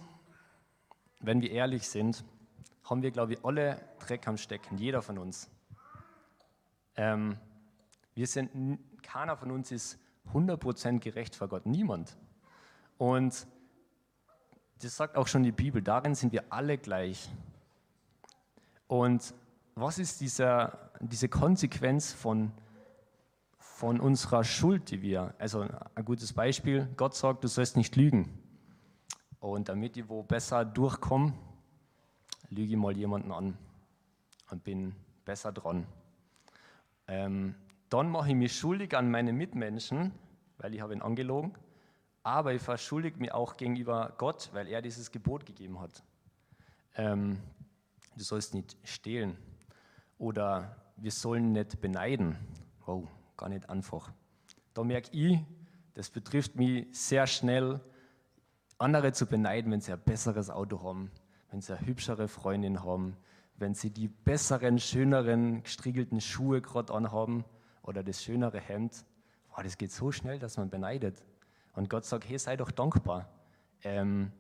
wenn 1.20 1.42
wir 1.42 1.51
ehrlich 1.51 1.88
sind, 1.88 2.24
haben 2.84 3.01
wir, 3.01 3.12
glaube 3.12 3.34
ich, 3.34 3.46
alle 3.46 3.82
Dreck 4.00 4.27
am 4.27 4.38
Stecken, 4.38 4.77
jeder 4.77 5.01
von 5.01 5.18
uns. 5.18 5.50
Ähm, 6.96 7.38
wir 8.13 8.27
sind, 8.27 8.80
keiner 9.01 9.38
von 9.38 9.51
uns 9.51 9.72
ist 9.72 9.98
100% 10.34 11.00
gerecht 11.00 11.36
vor 11.36 11.48
Gott, 11.48 11.65
niemand. 11.65 12.18
Und 12.98 13.48
das 14.82 14.98
sagt 14.98 15.15
auch 15.15 15.27
schon 15.27 15.44
die 15.44 15.51
Bibel, 15.51 15.82
darin 15.82 16.15
sind 16.15 16.34
wir 16.34 16.44
alle 16.50 16.77
gleich. 16.77 17.30
Und 18.88 19.34
was 19.75 20.00
ist 20.00 20.22
dieser, 20.22 20.92
diese 21.00 21.30
Konsequenz 21.30 22.12
von 22.12 22.51
von 23.84 24.00
unserer 24.00 24.46
Schuld, 24.46 24.92
die 24.92 25.01
wir, 25.01 25.34
also 25.39 25.68
ein 25.96 26.06
gutes 26.06 26.32
Beispiel, 26.32 26.88
Gott 26.96 27.15
sagt, 27.15 27.44
du 27.44 27.50
sollst 27.50 27.75
nicht 27.75 27.98
lügen. 27.98 28.30
Und 29.42 29.68
damit 29.68 29.98
ich 29.98 30.08
wo 30.08 30.24
besser 30.24 30.63
durchkomme, 30.63 31.34
lüge 32.50 32.72
ich 32.72 32.77
mal 32.77 32.96
jemanden 32.96 33.34
an 33.34 33.58
und 34.51 34.63
bin 34.63 34.96
besser 35.25 35.51
dran. 35.51 35.86
Ähm, 37.10 37.56
dann 37.89 38.10
mache 38.10 38.30
ich 38.30 38.36
mich 38.36 38.56
schuldig 38.56 38.96
an 38.96 39.12
meine 39.12 39.34
Mitmenschen, 39.34 40.13
weil 40.60 40.74
ich 40.74 40.80
habe 40.80 40.94
ihn 40.94 41.01
angelogen, 41.01 41.51
aber 42.24 42.53
ich 42.53 42.62
verschuldige 42.62 43.20
mich 43.20 43.34
auch 43.34 43.58
gegenüber 43.58 44.13
Gott, 44.18 44.50
weil 44.53 44.68
er 44.68 44.82
dieses 44.82 45.12
Gebot 45.12 45.46
gegeben 45.46 45.80
hat. 45.80 46.03
Ähm, 46.96 47.39
du 48.15 48.24
sollst 48.24 48.53
nicht 48.53 48.77
stehlen 48.84 49.38
oder 50.18 50.75
wir 50.96 51.12
sollen 51.12 51.51
nicht 51.51 51.82
beneiden. 51.82 52.38
Wow, 52.86 53.08
gar 53.36 53.50
nicht 53.50 53.70
einfach. 53.70 54.12
Da 54.74 54.84
merke 54.84 55.10
ich, 55.12 55.38
das 55.96 56.10
betrifft 56.10 56.56
mich 56.56 56.88
sehr 56.92 57.27
schnell, 57.27 57.82
andere 58.77 59.12
zu 59.12 59.25
beneiden, 59.25 59.72
wenn 59.72 59.82
sie 59.82 59.94
ein 59.94 60.00
besseres 60.00 60.50
Auto 60.50 60.82
haben, 60.82 61.12
wenn 61.51 61.62
sie 61.62 61.77
eine 61.77 61.86
hübschere 61.86 62.27
Freundin 62.27 62.84
haben, 62.84 63.18
wenn 63.58 63.75
sie 63.75 63.92
die 63.92 64.08
besseren, 64.08 64.80
schöneren, 64.80 65.63
gestriegelten 65.63 66.22
Schuhe 66.22 66.62
gerade 66.62 66.94
anhaben 66.94 67.46
oder 67.82 68.01
das 68.01 68.24
schönere 68.24 68.60
Hemd. 68.60 69.06
Oh, 69.56 69.62
das 69.62 69.77
geht 69.77 69.92
so 69.92 70.12
schnell, 70.12 70.39
dass 70.39 70.58
man 70.58 70.70
beneidet. 70.70 71.24
Und 71.74 71.89
Gott 71.89 72.06
sagt, 72.06 72.27
hey, 72.30 72.38
sei 72.38 72.56
doch 72.56 72.72
dankbar. 72.72 73.30
Ähm, 73.84 74.32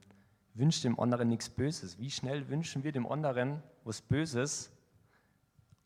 wünsch 0.53 0.81
dem 0.81 0.99
anderen 0.99 1.29
nichts 1.29 1.49
Böses. 1.49 1.99
Wie 1.99 2.11
schnell 2.11 2.47
wünschen 2.49 2.83
wir 2.83 2.91
dem 2.91 3.07
anderen 3.07 3.61
was 3.83 4.01
Böses 4.01 4.71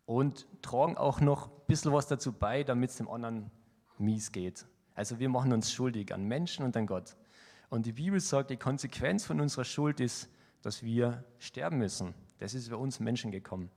und 0.05 0.47
tragen 0.61 0.97
auch 0.97 1.19
noch 1.21 1.47
ein 1.47 1.65
bisschen 1.67 1.93
was 1.93 2.07
dazu 2.07 2.31
bei, 2.31 2.63
damit 2.63 2.91
es 2.91 2.97
dem 2.97 3.09
anderen 3.09 3.49
mies 3.97 4.31
geht. 4.31 4.65
Also 4.95 5.19
wir 5.19 5.29
machen 5.29 5.53
uns 5.53 5.71
schuldig 5.71 6.13
an 6.13 6.25
Menschen 6.25 6.65
und 6.65 6.75
an 6.75 6.87
Gott. 6.87 7.15
Und 7.69 7.85
die 7.85 7.93
Bibel 7.93 8.19
sagt, 8.19 8.49
die 8.49 8.57
Konsequenz 8.57 9.25
von 9.25 9.41
unserer 9.41 9.65
Schuld 9.65 9.99
ist, 9.99 10.29
dass 10.61 10.83
wir 10.83 11.23
sterben 11.39 11.77
müssen. 11.77 12.13
Das 12.39 12.53
ist 12.53 12.69
bei 12.69 12.75
uns 12.75 12.99
Menschen 12.99 13.31
gekommen. 13.31 13.69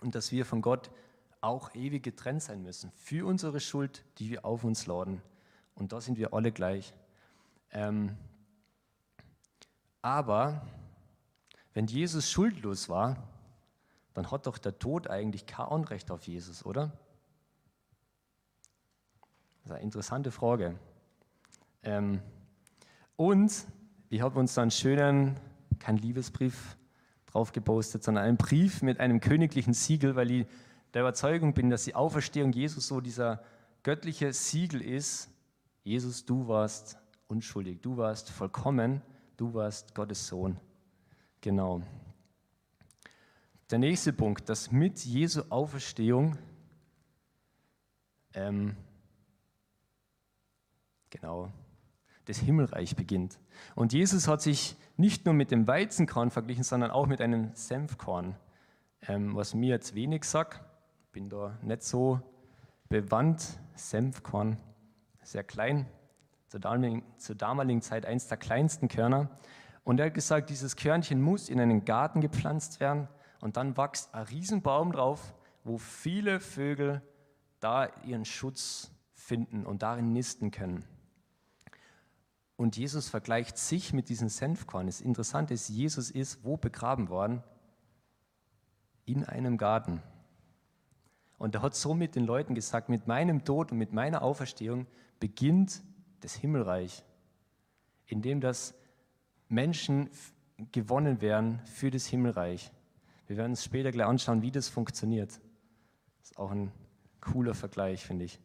Und 0.00 0.14
dass 0.14 0.32
wir 0.32 0.44
von 0.44 0.62
Gott 0.62 0.90
auch 1.40 1.74
ewig 1.74 2.02
getrennt 2.02 2.42
sein 2.42 2.62
müssen 2.62 2.90
für 2.96 3.26
unsere 3.26 3.60
Schuld, 3.60 4.04
die 4.18 4.30
wir 4.30 4.44
auf 4.44 4.64
uns 4.64 4.86
laden. 4.86 5.20
Und 5.74 5.92
da 5.92 6.00
sind 6.00 6.18
wir 6.18 6.34
alle 6.34 6.52
gleich. 6.52 6.94
Ähm, 7.70 8.16
aber 10.00 10.66
wenn 11.74 11.86
Jesus 11.86 12.30
schuldlos 12.30 12.88
war, 12.88 13.16
dann 14.14 14.30
hat 14.30 14.46
doch 14.46 14.58
der 14.58 14.78
Tod 14.78 15.08
eigentlich 15.08 15.46
kein 15.46 15.66
Anrecht 15.66 16.10
auf 16.10 16.26
Jesus, 16.26 16.66
oder? 16.66 16.92
Das 19.62 19.66
ist 19.66 19.72
eine 19.72 19.82
interessante 19.82 20.30
Frage. 20.30 20.78
Ähm, 21.82 22.20
und 23.16 23.66
ich 24.10 24.20
habe 24.20 24.38
uns 24.38 24.54
da 24.54 24.62
einen 24.62 24.70
schönen, 24.70 25.36
kein 25.78 25.96
Liebesbrief 25.96 26.76
drauf 27.26 27.52
gepostet, 27.52 28.04
sondern 28.04 28.24
einen 28.24 28.36
Brief 28.36 28.82
mit 28.82 29.00
einem 29.00 29.20
königlichen 29.20 29.72
Siegel, 29.72 30.16
weil 30.16 30.30
ich 30.30 30.46
der 30.92 31.02
Überzeugung 31.02 31.54
bin, 31.54 31.70
dass 31.70 31.84
die 31.84 31.94
Auferstehung 31.94 32.52
Jesus 32.52 32.88
so 32.88 33.00
dieser 33.00 33.42
göttliche 33.82 34.32
Siegel 34.32 34.82
ist. 34.82 35.30
Jesus, 35.82 36.24
du 36.24 36.46
warst 36.46 36.96
unschuldig, 37.26 37.80
du 37.80 37.96
warst 37.96 38.30
vollkommen, 38.30 39.02
du 39.36 39.52
warst 39.54 39.94
Gottes 39.94 40.28
Sohn. 40.28 40.58
Genau. 41.40 41.82
Der 43.70 43.78
nächste 43.78 44.12
Punkt, 44.12 44.48
dass 44.48 44.70
mit 44.70 45.04
Jesu 45.04 45.42
Auferstehung 45.48 46.38
ähm, 48.34 48.76
genau 51.10 51.50
das 52.26 52.38
Himmelreich 52.38 52.94
beginnt. 52.96 53.38
Und 53.74 53.92
Jesus 53.92 54.28
hat 54.28 54.42
sich 54.42 54.76
nicht 54.96 55.24
nur 55.24 55.34
mit 55.34 55.50
dem 55.50 55.66
Weizenkorn 55.66 56.30
verglichen, 56.30 56.64
sondern 56.64 56.90
auch 56.90 57.06
mit 57.06 57.20
einem 57.20 57.50
Senfkorn. 57.54 58.36
Ähm, 59.08 59.34
was 59.34 59.54
mir 59.54 59.70
jetzt 59.70 59.94
wenig 59.94 60.24
sagt, 60.24 60.62
bin 61.10 61.28
da 61.28 61.58
nicht 61.62 61.82
so 61.82 62.20
bewandt. 62.88 63.58
Senfkorn, 63.74 64.58
sehr 65.22 65.44
klein, 65.44 65.86
zur 66.48 66.60
damaligen, 66.60 67.02
zur 67.16 67.36
damaligen 67.36 67.82
Zeit 67.82 68.06
eins 68.06 68.28
der 68.28 68.36
kleinsten 68.36 68.88
Körner. 68.88 69.30
Und 69.84 69.98
er 69.98 70.06
hat 70.06 70.14
gesagt, 70.14 70.50
dieses 70.50 70.76
Körnchen 70.76 71.20
muss 71.20 71.48
in 71.48 71.60
einen 71.60 71.84
Garten 71.84 72.20
gepflanzt 72.20 72.80
werden 72.80 73.08
und 73.40 73.56
dann 73.56 73.76
wächst 73.76 74.14
ein 74.14 74.24
Riesenbaum 74.24 74.92
drauf, 74.92 75.34
wo 75.64 75.78
viele 75.78 76.40
Vögel 76.40 77.02
da 77.60 77.88
ihren 78.04 78.24
Schutz 78.24 78.90
finden 79.14 79.64
und 79.64 79.82
darin 79.82 80.12
nisten 80.12 80.50
können. 80.50 80.84
Und 82.56 82.76
Jesus 82.76 83.08
vergleicht 83.08 83.58
sich 83.58 83.92
mit 83.92 84.08
diesem 84.08 84.28
Senfkorn. 84.28 84.86
Das 84.86 85.00
Interessante 85.00 85.54
ist, 85.54 85.68
Jesus 85.68 86.10
ist 86.10 86.44
wo 86.44 86.56
begraben 86.56 87.08
worden? 87.08 87.42
In 89.04 89.24
einem 89.24 89.58
Garten. 89.58 90.02
Und 91.42 91.56
er 91.56 91.62
hat 91.62 91.74
so 91.74 91.92
mit 91.92 92.14
den 92.14 92.24
Leuten 92.24 92.54
gesagt, 92.54 92.88
mit 92.88 93.08
meinem 93.08 93.44
Tod 93.44 93.72
und 93.72 93.78
mit 93.78 93.92
meiner 93.92 94.22
Auferstehung 94.22 94.86
beginnt 95.18 95.82
das 96.20 96.36
Himmelreich, 96.36 97.02
indem 98.06 98.40
das 98.40 98.76
Menschen 99.48 100.08
gewonnen 100.70 101.20
werden 101.20 101.58
für 101.64 101.90
das 101.90 102.06
Himmelreich. 102.06 102.70
Wir 103.26 103.36
werden 103.38 103.50
uns 103.50 103.64
später 103.64 103.90
gleich 103.90 104.06
anschauen, 104.06 104.40
wie 104.42 104.52
das 104.52 104.68
funktioniert. 104.68 105.30
Das 106.20 106.30
ist 106.30 106.38
auch 106.38 106.52
ein 106.52 106.70
cooler 107.20 107.54
Vergleich, 107.54 108.06
finde 108.06 108.26
ich. 108.26 108.38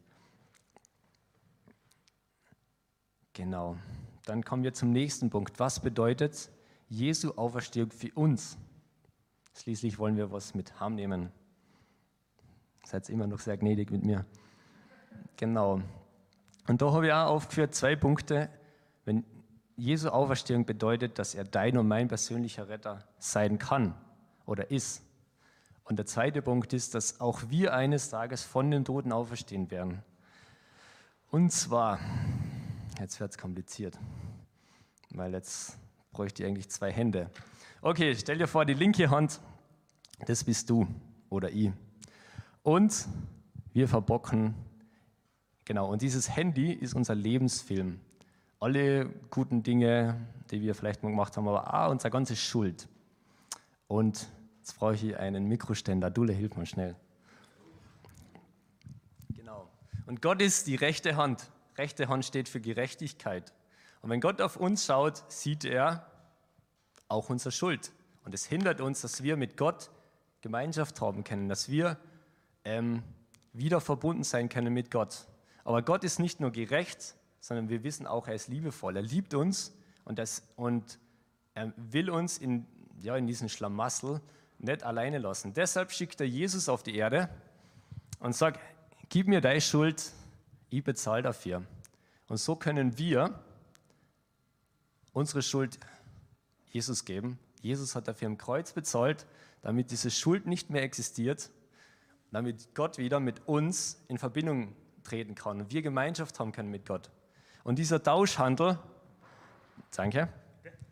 Genau. 3.32 3.76
Dann 4.24 4.44
kommen 4.44 4.64
wir 4.64 4.74
zum 4.74 4.90
nächsten 4.90 5.30
Punkt. 5.30 5.60
Was 5.60 5.78
bedeutet 5.78 6.50
Jesu 6.88 7.30
Auferstehung 7.36 7.92
für 7.92 8.10
uns? 8.14 8.58
Schließlich 9.54 10.00
wollen 10.00 10.16
wir 10.16 10.32
was 10.32 10.56
mit 10.56 10.80
Heim 10.80 10.96
nehmen. 10.96 11.30
Seid 12.88 13.08
immer 13.10 13.26
noch 13.26 13.38
sehr 13.40 13.56
gnädig 13.58 13.90
mit 13.90 14.04
mir. 14.04 14.24
Genau. 15.36 15.82
Und 16.66 16.80
da 16.80 16.92
habe 16.92 17.06
ich 17.06 17.12
auch 17.12 17.26
aufgeführt 17.26 17.74
zwei 17.74 17.96
Punkte. 17.96 18.48
Wenn 19.04 19.24
Jesu 19.76 20.08
Auferstehung 20.08 20.64
bedeutet, 20.64 21.18
dass 21.18 21.34
er 21.34 21.44
dein 21.44 21.76
und 21.76 21.86
mein 21.86 22.08
persönlicher 22.08 22.68
Retter 22.68 23.04
sein 23.18 23.58
kann 23.58 23.94
oder 24.46 24.70
ist. 24.70 25.02
Und 25.84 25.98
der 25.98 26.06
zweite 26.06 26.40
Punkt 26.40 26.72
ist, 26.72 26.94
dass 26.94 27.20
auch 27.20 27.42
wir 27.50 27.74
eines 27.74 28.08
Tages 28.08 28.42
von 28.42 28.70
den 28.70 28.86
Toten 28.86 29.12
auferstehen 29.12 29.70
werden. 29.70 30.02
Und 31.30 31.52
zwar, 31.52 31.98
Jetzt 32.98 33.20
wird 33.20 33.30
es 33.30 33.38
kompliziert, 33.38 33.96
weil 35.10 35.32
jetzt 35.32 35.78
bräuchte 36.10 36.42
ich 36.42 36.48
eigentlich 36.48 36.68
zwei 36.68 36.90
Hände. 36.90 37.30
Okay, 37.80 38.12
stell 38.16 38.38
dir 38.38 38.48
vor, 38.48 38.64
die 38.64 38.74
linke 38.74 39.08
Hand, 39.08 39.40
das 40.26 40.42
bist 40.42 40.68
du 40.68 40.88
oder 41.30 41.50
ich. 41.50 41.70
Und 42.68 43.08
wir 43.72 43.88
verbocken, 43.88 44.54
genau, 45.64 45.90
und 45.90 46.02
dieses 46.02 46.36
Handy 46.36 46.70
ist 46.70 46.92
unser 46.92 47.14
Lebensfilm. 47.14 47.98
Alle 48.60 49.06
guten 49.30 49.62
Dinge, 49.62 50.20
die 50.50 50.60
wir 50.60 50.74
vielleicht 50.74 51.02
mal 51.02 51.08
gemacht 51.08 51.34
haben, 51.38 51.48
aber 51.48 51.72
auch 51.72 51.90
unsere 51.90 52.10
ganze 52.10 52.36
Schuld. 52.36 52.86
Und 53.86 54.28
jetzt 54.58 54.78
brauche 54.78 54.96
ich 54.96 55.16
einen 55.16 55.46
Mikroständer. 55.46 56.10
Dule, 56.10 56.34
hilf 56.34 56.56
mal 56.56 56.66
schnell. 56.66 56.94
Genau. 59.30 59.66
Und 60.04 60.20
Gott 60.20 60.42
ist 60.42 60.66
die 60.66 60.76
rechte 60.76 61.16
Hand 61.16 61.50
rechte 61.78 62.08
Hand 62.08 62.26
steht 62.26 62.50
für 62.50 62.60
Gerechtigkeit. 62.60 63.54
Und 64.02 64.10
wenn 64.10 64.20
Gott 64.20 64.42
auf 64.42 64.58
uns 64.58 64.84
schaut, 64.84 65.24
sieht 65.32 65.64
er 65.64 66.06
auch 67.08 67.30
unsere 67.30 67.52
Schuld. 67.52 67.92
Und 68.26 68.34
es 68.34 68.44
hindert 68.44 68.82
uns, 68.82 69.00
dass 69.00 69.22
wir 69.22 69.38
mit 69.38 69.56
Gott 69.56 69.88
Gemeinschaft 70.42 71.00
haben 71.00 71.24
können, 71.24 71.48
dass 71.48 71.70
wir 71.70 71.96
ähm, 72.68 73.02
wieder 73.52 73.80
verbunden 73.80 74.24
sein 74.24 74.48
können 74.48 74.72
mit 74.74 74.90
Gott. 74.90 75.26
Aber 75.64 75.82
Gott 75.82 76.04
ist 76.04 76.18
nicht 76.18 76.38
nur 76.38 76.50
gerecht, 76.50 77.14
sondern 77.40 77.68
wir 77.68 77.82
wissen 77.82 78.06
auch, 78.06 78.28
er 78.28 78.34
ist 78.34 78.48
liebevoll. 78.48 78.96
Er 78.96 79.02
liebt 79.02 79.34
uns 79.34 79.74
und, 80.04 80.18
das, 80.18 80.42
und 80.56 80.98
er 81.54 81.72
will 81.76 82.10
uns 82.10 82.38
in, 82.38 82.66
ja, 83.00 83.16
in 83.16 83.26
diesen 83.26 83.48
Schlamassel 83.48 84.20
nicht 84.58 84.82
alleine 84.82 85.18
lassen. 85.18 85.54
Deshalb 85.54 85.92
schickt 85.92 86.20
er 86.20 86.26
Jesus 86.26 86.68
auf 86.68 86.82
die 86.82 86.96
Erde 86.96 87.28
und 88.20 88.34
sagt, 88.34 88.60
gib 89.08 89.28
mir 89.28 89.40
deine 89.40 89.60
Schuld, 89.60 90.12
ich 90.68 90.84
bezahle 90.84 91.22
dafür. 91.22 91.64
Und 92.28 92.36
so 92.36 92.54
können 92.56 92.98
wir 92.98 93.42
unsere 95.12 95.42
Schuld 95.42 95.78
Jesus 96.70 97.04
geben. 97.06 97.38
Jesus 97.62 97.94
hat 97.94 98.08
dafür 98.08 98.26
im 98.26 98.36
Kreuz 98.36 98.72
bezahlt, 98.72 99.26
damit 99.62 99.90
diese 99.90 100.10
Schuld 100.10 100.46
nicht 100.46 100.70
mehr 100.70 100.82
existiert, 100.82 101.50
damit 102.30 102.74
Gott 102.74 102.98
wieder 102.98 103.20
mit 103.20 103.46
uns 103.46 104.04
in 104.08 104.18
Verbindung 104.18 104.74
treten 105.04 105.34
kann 105.34 105.60
und 105.60 105.72
wir 105.72 105.82
Gemeinschaft 105.82 106.38
haben 106.38 106.52
können 106.52 106.70
mit 106.70 106.86
Gott. 106.86 107.10
Und 107.64 107.78
dieser 107.78 108.02
Tauschhandel, 108.02 108.78
danke, 109.94 110.28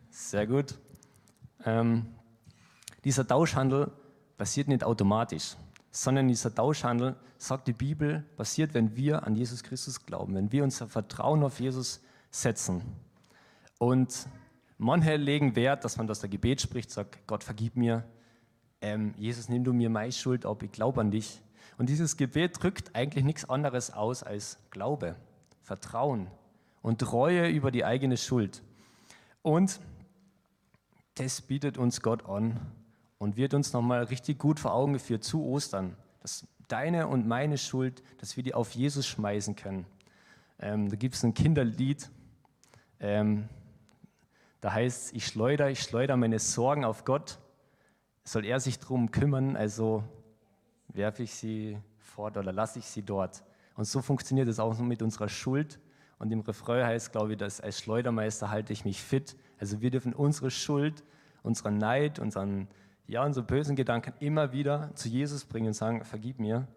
sehr 0.09 0.47
gut, 0.47 0.77
ähm, 1.65 2.07
dieser 3.03 3.27
Tauschhandel 3.27 3.91
passiert 4.37 4.67
nicht 4.67 4.83
automatisch 4.83 5.55
sondern 5.97 6.27
dieser 6.27 6.53
Tauschhandel, 6.53 7.15
sagt 7.37 7.67
die 7.67 7.73
Bibel, 7.73 8.23
passiert, 8.35 8.73
wenn 8.73 8.95
wir 8.95 9.25
an 9.25 9.35
Jesus 9.35 9.63
Christus 9.63 10.05
glauben, 10.05 10.35
wenn 10.35 10.51
wir 10.51 10.63
unser 10.63 10.87
Vertrauen 10.87 11.43
auf 11.43 11.59
Jesus 11.59 12.01
setzen. 12.29 12.81
Und 13.79 14.27
manche 14.77 15.15
legen 15.15 15.55
Wert, 15.55 15.83
dass 15.83 15.97
man 15.97 16.07
das 16.07 16.19
der 16.19 16.29
Gebet 16.29 16.61
spricht, 16.61 16.91
sagt, 16.91 17.25
Gott 17.27 17.43
vergib 17.43 17.75
mir, 17.75 18.03
ähm, 18.81 19.13
Jesus 19.17 19.49
nimm 19.49 19.63
du 19.63 19.73
mir 19.73 19.89
meine 19.89 20.11
Schuld 20.11 20.45
ab, 20.45 20.63
ich 20.63 20.71
glaube 20.71 21.01
an 21.01 21.11
dich. 21.11 21.41
Und 21.77 21.89
dieses 21.89 22.17
Gebet 22.17 22.61
drückt 22.61 22.95
eigentlich 22.95 23.23
nichts 23.23 23.49
anderes 23.49 23.91
aus 23.91 24.23
als 24.23 24.57
Glaube, 24.71 25.15
Vertrauen 25.61 26.27
und 26.81 26.99
Treue 26.99 27.49
über 27.49 27.71
die 27.71 27.85
eigene 27.85 28.17
Schuld. 28.17 28.63
Und 29.41 29.79
das 31.15 31.41
bietet 31.41 31.77
uns 31.77 32.01
Gott 32.01 32.25
an 32.25 32.59
und 33.17 33.37
wird 33.37 33.53
uns 33.53 33.73
nochmal 33.73 34.03
richtig 34.03 34.39
gut 34.39 34.59
vor 34.59 34.73
Augen 34.73 34.93
geführt 34.93 35.23
zu 35.23 35.43
Ostern, 35.43 35.95
dass 36.21 36.47
deine 36.67 37.07
und 37.07 37.27
meine 37.27 37.57
Schuld, 37.57 38.03
dass 38.19 38.37
wir 38.37 38.43
die 38.43 38.53
auf 38.53 38.71
Jesus 38.71 39.07
schmeißen 39.07 39.55
können. 39.55 39.85
Ähm, 40.59 40.89
da 40.89 40.95
gibt 40.95 41.15
es 41.15 41.23
ein 41.23 41.33
Kinderlied, 41.33 42.09
ähm, 42.99 43.47
da 44.61 44.73
heißt 44.73 45.05
es, 45.07 45.13
ich 45.13 45.27
schleudere, 45.27 45.71
ich 45.71 45.81
schleudere 45.81 46.17
meine 46.17 46.39
Sorgen 46.39 46.83
auf 46.83 47.05
Gott, 47.05 47.39
soll 48.27 48.45
er 48.45 48.59
sich 48.59 48.79
darum 48.79 49.11
kümmern, 49.11 49.55
also 49.55 50.03
werfe 50.89 51.23
ich 51.23 51.33
sie 51.33 51.77
fort 51.97 52.37
oder 52.37 52.51
lasse 52.51 52.79
ich 52.79 52.85
sie 52.85 53.03
dort. 53.03 53.43
Und 53.75 53.85
so 53.85 54.01
funktioniert 54.01 54.47
es 54.47 54.59
auch 54.59 54.77
mit 54.79 55.01
unserer 55.01 55.29
Schuld. 55.29 55.79
Und 56.19 56.31
im 56.31 56.39
Refrain 56.41 56.85
heißt, 56.85 57.11
glaube 57.11 57.33
ich, 57.33 57.37
dass 57.37 57.61
als 57.61 57.79
Schleudermeister 57.79 58.49
halte 58.49 58.73
ich 58.73 58.85
mich 58.85 59.01
fit. 59.01 59.35
Also 59.59 59.81
wir 59.81 59.91
dürfen 59.91 60.13
unsere 60.13 60.49
Schuld, 60.49 61.03
unseren 61.43 61.77
Neid, 61.77 62.19
unseren 62.19 62.67
ja, 63.07 63.23
unsere 63.23 63.45
bösen 63.45 63.75
Gedanken 63.75 64.13
immer 64.19 64.51
wieder 64.51 64.91
zu 64.95 65.07
Jesus 65.07 65.45
bringen 65.45 65.67
und 65.67 65.73
sagen, 65.73 66.03
vergib 66.03 66.39
mir. 66.39 66.67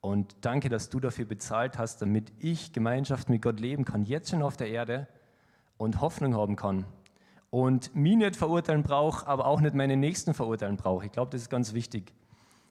Und 0.00 0.36
danke, 0.42 0.68
dass 0.68 0.88
du 0.88 1.00
dafür 1.00 1.24
bezahlt 1.24 1.76
hast, 1.78 2.00
damit 2.00 2.32
ich 2.38 2.72
Gemeinschaft 2.72 3.28
mit 3.28 3.42
Gott 3.42 3.58
leben 3.58 3.84
kann, 3.84 4.04
jetzt 4.04 4.30
schon 4.30 4.42
auf 4.42 4.56
der 4.56 4.68
Erde 4.68 5.08
und 5.76 6.00
Hoffnung 6.00 6.36
haben 6.36 6.54
kann. 6.54 6.84
Und 7.56 7.94
mich 7.94 8.16
nicht 8.16 8.36
verurteilen 8.36 8.82
brauche, 8.82 9.26
aber 9.26 9.46
auch 9.46 9.60
nicht 9.60 9.74
meine 9.74 9.96
Nächsten 9.96 10.34
verurteilen 10.34 10.76
brauche. 10.76 11.06
Ich 11.06 11.12
glaube, 11.12 11.30
das 11.30 11.42
ist 11.42 11.50
ganz 11.50 11.72
wichtig, 11.72 12.12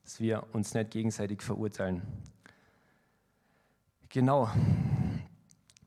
dass 0.04 0.19
wir 0.19 0.43
uns 0.54 0.74
nicht 0.74 0.91
gegenseitig 0.91 1.41
verurteilen. 1.41 2.04
Genau. 4.10 4.50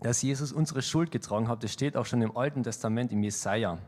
Dass 0.01 0.23
Jesus 0.23 0.53
unsere 0.53 0.83
Schuld 0.83 1.11
getragen 1.11 1.49
hat, 1.49 1.63
das 1.63 1.73
steht 1.73 1.97
auch 1.97 2.07
schon 2.07 2.23
im 2.23 2.37
Alten 2.37 2.63
Testament 2.63 3.13
im 3.13 3.23
Jesaja 3.23 3.79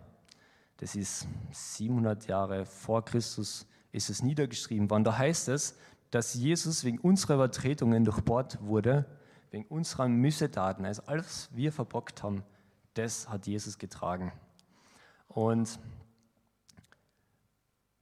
das 0.81 0.95
ist 0.97 1.29
700 1.53 2.27
Jahre 2.27 2.65
vor 2.65 3.05
Christus, 3.05 3.67
ist 3.93 4.09
es 4.09 4.23
niedergeschrieben 4.23 4.89
worden. 4.89 5.05
Da 5.05 5.17
heißt 5.17 5.51
es, 5.51 5.77
dass 6.11 6.33
Jesus 6.33 6.85
wegen 6.85 6.99
unserer 6.99 7.35
Übertretungen 7.35 8.03
durchbohrt 8.05 8.59
wurde, 8.63 9.05
wegen 9.51 9.67
unserer 9.67 10.09
Missetaten, 10.09 10.87
also 10.87 11.03
alles, 11.05 11.27
was 11.27 11.57
wir 11.57 11.71
verbockt 11.71 12.23
haben, 12.23 12.43
das 12.95 13.29
hat 13.29 13.47
Jesus 13.47 13.77
getragen. 13.77 14.33
Und 15.35 15.79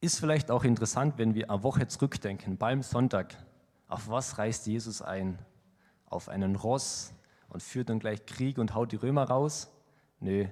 ist 0.01 0.19
vielleicht 0.19 0.51
auch 0.51 0.65
interessant, 0.65 1.19
wenn 1.19 1.35
wir 1.35 1.51
eine 1.51 1.63
Woche 1.63 1.87
zurückdenken, 1.87 2.57
beim 2.57 2.83
Sonntag, 2.83 3.37
auf 3.89 4.09
was 4.09 4.39
reist 4.39 4.67
Jesus 4.67 5.03
ein? 5.03 5.39
Auf 6.07 6.29
einen 6.29 6.57
Ross 6.57 7.13
und 7.49 7.63
führt 7.63 7.91
dann 7.91 7.99
gleich 7.99 8.25
Krieg 8.25 8.59
und 8.59 8.75
haut 8.75 8.93
die 8.93 8.97
Römer 8.97 9.25
raus? 9.25 9.71
Nö, 10.21 10.47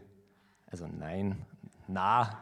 also 0.67 0.87
nein, 0.87 1.45
na, 1.89 2.39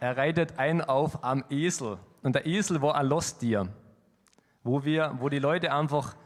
er 0.00 0.16
reitet 0.16 0.58
ein 0.58 0.80
auf 0.80 1.22
am 1.24 1.44
Esel. 1.50 1.98
Und 2.22 2.34
der 2.34 2.46
Esel 2.46 2.80
war 2.80 2.94
ein 2.94 3.06
Losttier, 3.06 3.68
wo, 4.62 4.84
wir, 4.84 5.16
wo 5.18 5.28
die 5.28 5.38
Leute 5.38 5.72
einfach 5.72 6.16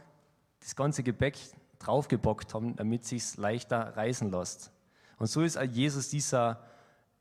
das 0.61 0.75
ganze 0.75 1.03
Gebäck 1.03 1.37
draufgebockt 1.79 2.53
haben, 2.53 2.75
damit 2.75 3.03
es 3.03 3.09
sich 3.09 3.37
leichter 3.37 3.97
reißen 3.97 4.31
lässt. 4.31 4.71
Und 5.17 5.27
so 5.27 5.41
ist 5.41 5.59
Jesus 5.61 6.09
dieser, 6.09 6.61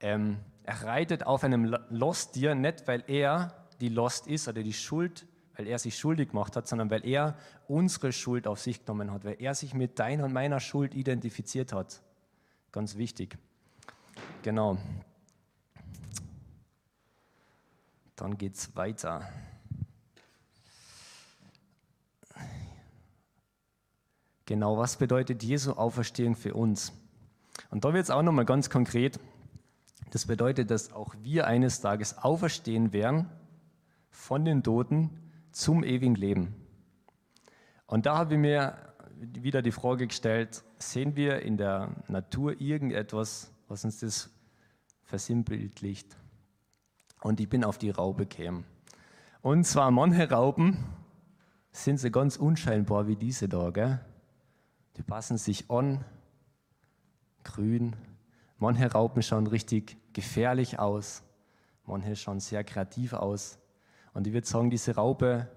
ähm, 0.00 0.38
er 0.64 0.82
reitet 0.82 1.26
auf 1.26 1.44
einem 1.44 1.76
Losttier, 1.90 2.54
nicht 2.54 2.86
weil 2.86 3.02
er 3.06 3.54
die 3.80 3.88
Lost 3.88 4.26
ist 4.26 4.48
oder 4.48 4.62
die 4.62 4.72
Schuld, 4.72 5.26
weil 5.56 5.66
er 5.66 5.78
sich 5.78 5.98
schuldig 5.98 6.30
gemacht 6.30 6.56
hat, 6.56 6.68
sondern 6.68 6.90
weil 6.90 7.04
er 7.06 7.36
unsere 7.66 8.12
Schuld 8.12 8.46
auf 8.46 8.60
sich 8.60 8.84
genommen 8.84 9.10
hat, 9.10 9.24
weil 9.24 9.36
er 9.40 9.54
sich 9.54 9.74
mit 9.74 9.98
deiner 9.98 10.24
und 10.24 10.32
meiner 10.32 10.60
Schuld 10.60 10.94
identifiziert 10.94 11.72
hat. 11.72 12.02
Ganz 12.70 12.96
wichtig. 12.96 13.38
Genau. 14.42 14.78
Dann 18.16 18.36
geht 18.36 18.54
es 18.54 18.76
weiter. 18.76 19.28
Genau, 24.44 24.78
was 24.78 24.96
bedeutet 24.96 25.42
Jesu 25.42 25.72
Auferstehung 25.72 26.34
für 26.34 26.54
uns? 26.54 26.92
Und 27.70 27.84
da 27.84 27.92
wird 27.92 28.04
es 28.04 28.10
auch 28.10 28.22
nochmal 28.22 28.44
ganz 28.44 28.70
konkret. 28.70 29.20
Das 30.10 30.26
bedeutet, 30.26 30.70
dass 30.70 30.92
auch 30.92 31.14
wir 31.22 31.46
eines 31.46 31.80
Tages 31.80 32.18
auferstehen 32.18 32.92
werden 32.92 33.28
von 34.10 34.44
den 34.44 34.62
Toten 34.62 35.10
zum 35.52 35.84
ewigen 35.84 36.14
Leben. 36.14 36.54
Und 37.86 38.06
da 38.06 38.18
habe 38.18 38.34
ich 38.34 38.40
mir 38.40 38.76
wieder 39.20 39.62
die 39.62 39.72
Frage 39.72 40.06
gestellt, 40.06 40.62
sehen 40.78 41.16
wir 41.16 41.42
in 41.42 41.56
der 41.56 41.90
Natur 42.08 42.60
irgendetwas, 42.60 43.52
was 43.66 43.84
uns 43.84 44.00
das 44.00 44.30
versinnbildlicht? 45.04 46.16
Und 47.20 47.40
ich 47.40 47.48
bin 47.48 47.64
auf 47.64 47.78
die 47.78 47.90
Raupe 47.90 48.26
gekommen. 48.26 48.64
Und 49.42 49.64
zwar 49.64 49.90
manche 49.90 50.30
Raupen 50.30 50.84
sind 51.72 51.98
sie 51.98 52.10
ganz 52.10 52.36
unscheinbar 52.36 53.08
wie 53.08 53.16
diese 53.16 53.48
da, 53.48 53.70
gell? 53.70 54.00
Die 54.96 55.02
passen 55.02 55.38
sich 55.38 55.70
an, 55.70 56.04
grün. 57.44 57.96
Manche 58.60 58.90
Raupen 58.90 59.22
schauen 59.22 59.46
richtig 59.46 59.96
gefährlich 60.12 60.80
aus, 60.80 61.22
manche 61.86 62.16
schauen 62.16 62.40
sehr 62.40 62.64
kreativ 62.64 63.12
aus. 63.12 63.58
Und 64.14 64.26
ich 64.26 64.32
würde 64.32 64.48
sagen, 64.48 64.68
diese 64.68 64.96
Raupe, 64.96 65.48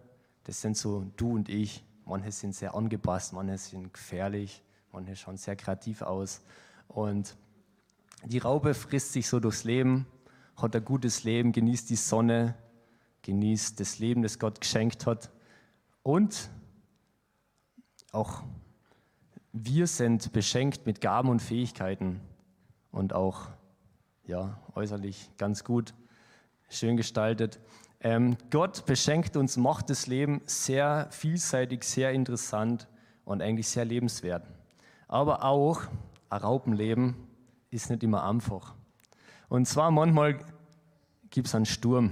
das 0.44 0.62
sind 0.62 0.78
so 0.78 1.06
du 1.18 1.34
und 1.34 1.50
ich. 1.50 1.84
Manche 2.06 2.32
sind 2.32 2.54
sehr 2.54 2.76
angepasst, 2.76 3.34
manche 3.34 3.58
sind 3.58 3.92
gefährlich, 3.92 4.64
manche 4.92 5.16
schauen 5.16 5.38
sehr 5.38 5.56
kreativ 5.56 6.04
aus. 6.04 6.42
Und 6.88 7.36
die 8.24 8.38
Raupe 8.38 8.76
frisst 8.76 9.14
sich 9.14 9.28
so 9.28 9.40
durchs 9.40 9.64
Leben, 9.64 10.06
hat 10.56 10.76
ein 10.76 10.86
gutes 10.86 11.24
Leben, 11.24 11.54
genießt 11.54 11.90
die 11.90 11.96
Sonne, 11.96 12.54
genießt 13.24 13.80
das 13.80 13.98
Leben, 13.98 14.22
das 14.22 14.38
Gott 14.38 14.62
geschenkt 14.62 15.08
hat. 15.08 15.32
Und 16.04 16.52
auch 18.12 18.44
wir 19.54 19.88
sind 19.88 20.32
beschenkt 20.34 20.86
mit 20.86 21.02
Gaben 21.02 21.30
und 21.30 21.42
Fähigkeiten 21.42 22.22
und 22.91 23.13
auch 23.13 23.47
ja, 24.25 24.58
äußerlich 24.75 25.32
ganz 25.38 25.63
gut, 25.63 25.93
schön 26.69 26.97
gestaltet. 26.97 27.60
Ähm, 27.99 28.38
Gott 28.49 28.86
beschenkt 28.86 29.38
uns, 29.38 29.58
macht 29.58 29.89
das 29.89 30.08
Leben 30.08 30.41
sehr 30.45 31.08
vielseitig, 31.12 31.84
sehr 31.84 32.12
interessant 32.12 32.88
und 33.25 33.41
eigentlich 33.41 33.67
sehr 33.67 33.86
lebenswert. 33.86 34.47
Aber 35.08 35.43
auch 35.43 35.82
ein 36.30 36.41
Raupenleben 36.41 37.15
ist 37.69 37.89
nicht 37.89 38.04
immer 38.04 38.23
einfach. 38.23 38.73
Und 39.49 39.67
zwar 39.67 39.91
manchmal 39.91 40.39
gibt 41.30 41.47
es 41.47 41.56
einen 41.56 41.65
Sturm 41.65 42.12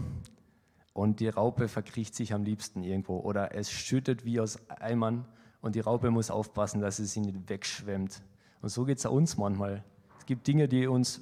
und 0.93 1.19
die 1.19 1.29
Raupe 1.29 1.67
verkriecht 1.67 2.13
sich 2.13 2.33
am 2.33 2.43
liebsten 2.43 2.83
irgendwo 2.83 3.19
oder 3.19 3.55
es 3.55 3.71
schüttet 3.71 4.25
wie 4.25 4.39
aus 4.39 4.59
Eimern 4.69 5.25
und 5.61 5.75
die 5.75 5.79
Raupe 5.79 6.11
muss 6.11 6.31
aufpassen, 6.31 6.81
dass 6.81 6.97
sie 6.97 7.05
sich 7.05 7.23
nicht 7.23 7.49
wegschwemmt. 7.49 8.21
Und 8.61 8.69
so 8.69 8.85
geht 8.85 8.97
es 8.97 9.05
uns 9.05 9.37
manchmal. 9.37 9.83
Gibt 10.29 10.45
Dinge, 10.45 10.67
die 10.67 10.85
uns 10.85 11.21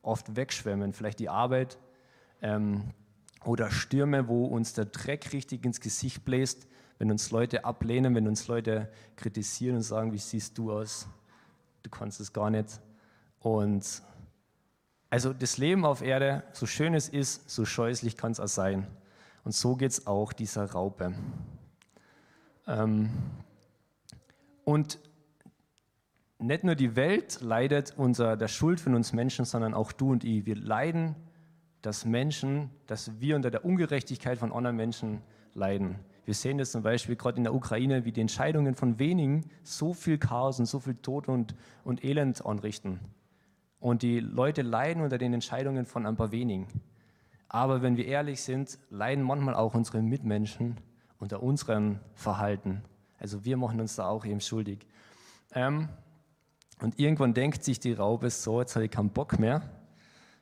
oft 0.00 0.34
wegschwemmen, 0.34 0.94
vielleicht 0.94 1.18
die 1.18 1.28
Arbeit, 1.28 1.76
ähm, 2.40 2.94
oder 3.44 3.70
Stürme, 3.70 4.26
wo 4.26 4.46
uns 4.46 4.72
der 4.72 4.86
Dreck 4.86 5.34
richtig 5.34 5.66
ins 5.66 5.82
Gesicht 5.82 6.24
bläst, 6.24 6.66
wenn 6.96 7.10
uns 7.10 7.30
Leute 7.30 7.66
ablehnen, 7.66 8.14
wenn 8.14 8.26
uns 8.26 8.48
Leute 8.48 8.90
kritisieren 9.16 9.76
und 9.76 9.82
sagen, 9.82 10.14
wie 10.14 10.18
siehst 10.18 10.56
du 10.56 10.72
aus? 10.72 11.06
Du 11.82 11.90
kannst 11.90 12.20
es 12.20 12.32
gar 12.32 12.48
nicht. 12.48 12.80
Und 13.38 14.02
also 15.10 15.34
das 15.34 15.58
Leben 15.58 15.84
auf 15.84 16.00
Erde, 16.00 16.42
so 16.54 16.64
schön 16.64 16.94
es 16.94 17.10
ist, 17.10 17.50
so 17.50 17.66
scheußlich 17.66 18.16
kann 18.16 18.32
es 18.32 18.40
auch 18.40 18.48
sein. 18.48 18.86
Und 19.44 19.52
so 19.52 19.76
geht 19.76 19.90
es 19.90 20.06
auch 20.06 20.32
dieser 20.32 20.72
Raupe. 20.72 21.12
Ähm, 22.66 23.10
und 24.64 24.98
nicht 26.38 26.64
nur 26.64 26.74
die 26.74 26.96
Welt 26.96 27.40
leidet 27.40 27.94
unter 27.96 28.36
der 28.36 28.48
Schuld 28.48 28.80
von 28.80 28.94
uns 28.94 29.12
Menschen, 29.12 29.44
sondern 29.44 29.74
auch 29.74 29.92
du 29.92 30.12
und 30.12 30.24
ich. 30.24 30.46
Wir 30.46 30.56
leiden 30.56 31.16
dass 31.82 32.04
Menschen, 32.04 32.70
dass 32.86 33.20
wir 33.20 33.36
unter 33.36 33.50
der 33.50 33.64
Ungerechtigkeit 33.64 34.38
von 34.38 34.52
anderen 34.52 34.76
Menschen 34.76 35.22
leiden. 35.54 35.96
Wir 36.24 36.34
sehen 36.34 36.58
das 36.58 36.72
zum 36.72 36.82
Beispiel 36.82 37.16
gerade 37.16 37.38
in 37.38 37.44
der 37.44 37.54
Ukraine, 37.54 38.04
wie 38.04 38.12
die 38.12 38.20
Entscheidungen 38.20 38.74
von 38.74 38.98
wenigen 38.98 39.48
so 39.62 39.94
viel 39.94 40.18
Chaos 40.18 40.58
und 40.58 40.66
so 40.66 40.80
viel 40.80 40.96
Tod 40.96 41.28
und, 41.28 41.54
und 41.84 42.04
Elend 42.04 42.44
anrichten. 42.44 43.00
Und 43.80 44.02
die 44.02 44.20
Leute 44.20 44.62
leiden 44.62 45.02
unter 45.02 45.18
den 45.18 45.32
Entscheidungen 45.32 45.86
von 45.86 46.04
ein 46.04 46.16
paar 46.16 46.32
wenigen. 46.32 46.66
Aber 47.48 47.80
wenn 47.80 47.96
wir 47.96 48.06
ehrlich 48.06 48.42
sind, 48.42 48.78
leiden 48.90 49.24
manchmal 49.24 49.54
auch 49.54 49.74
unsere 49.74 50.02
Mitmenschen 50.02 50.76
unter 51.18 51.42
unserem 51.42 51.98
Verhalten. 52.14 52.82
Also 53.18 53.44
wir 53.44 53.56
machen 53.56 53.80
uns 53.80 53.96
da 53.96 54.08
auch 54.08 54.24
eben 54.24 54.40
schuldig. 54.40 54.86
Ähm, 55.54 55.88
und 56.80 56.98
irgendwann 56.98 57.34
denkt 57.34 57.64
sich 57.64 57.80
die 57.80 57.92
Raupe 57.92 58.30
so, 58.30 58.60
jetzt 58.60 58.76
habe 58.76 58.84
ich 58.86 58.90
keinen 58.90 59.10
Bock 59.10 59.38
mehr, 59.38 59.62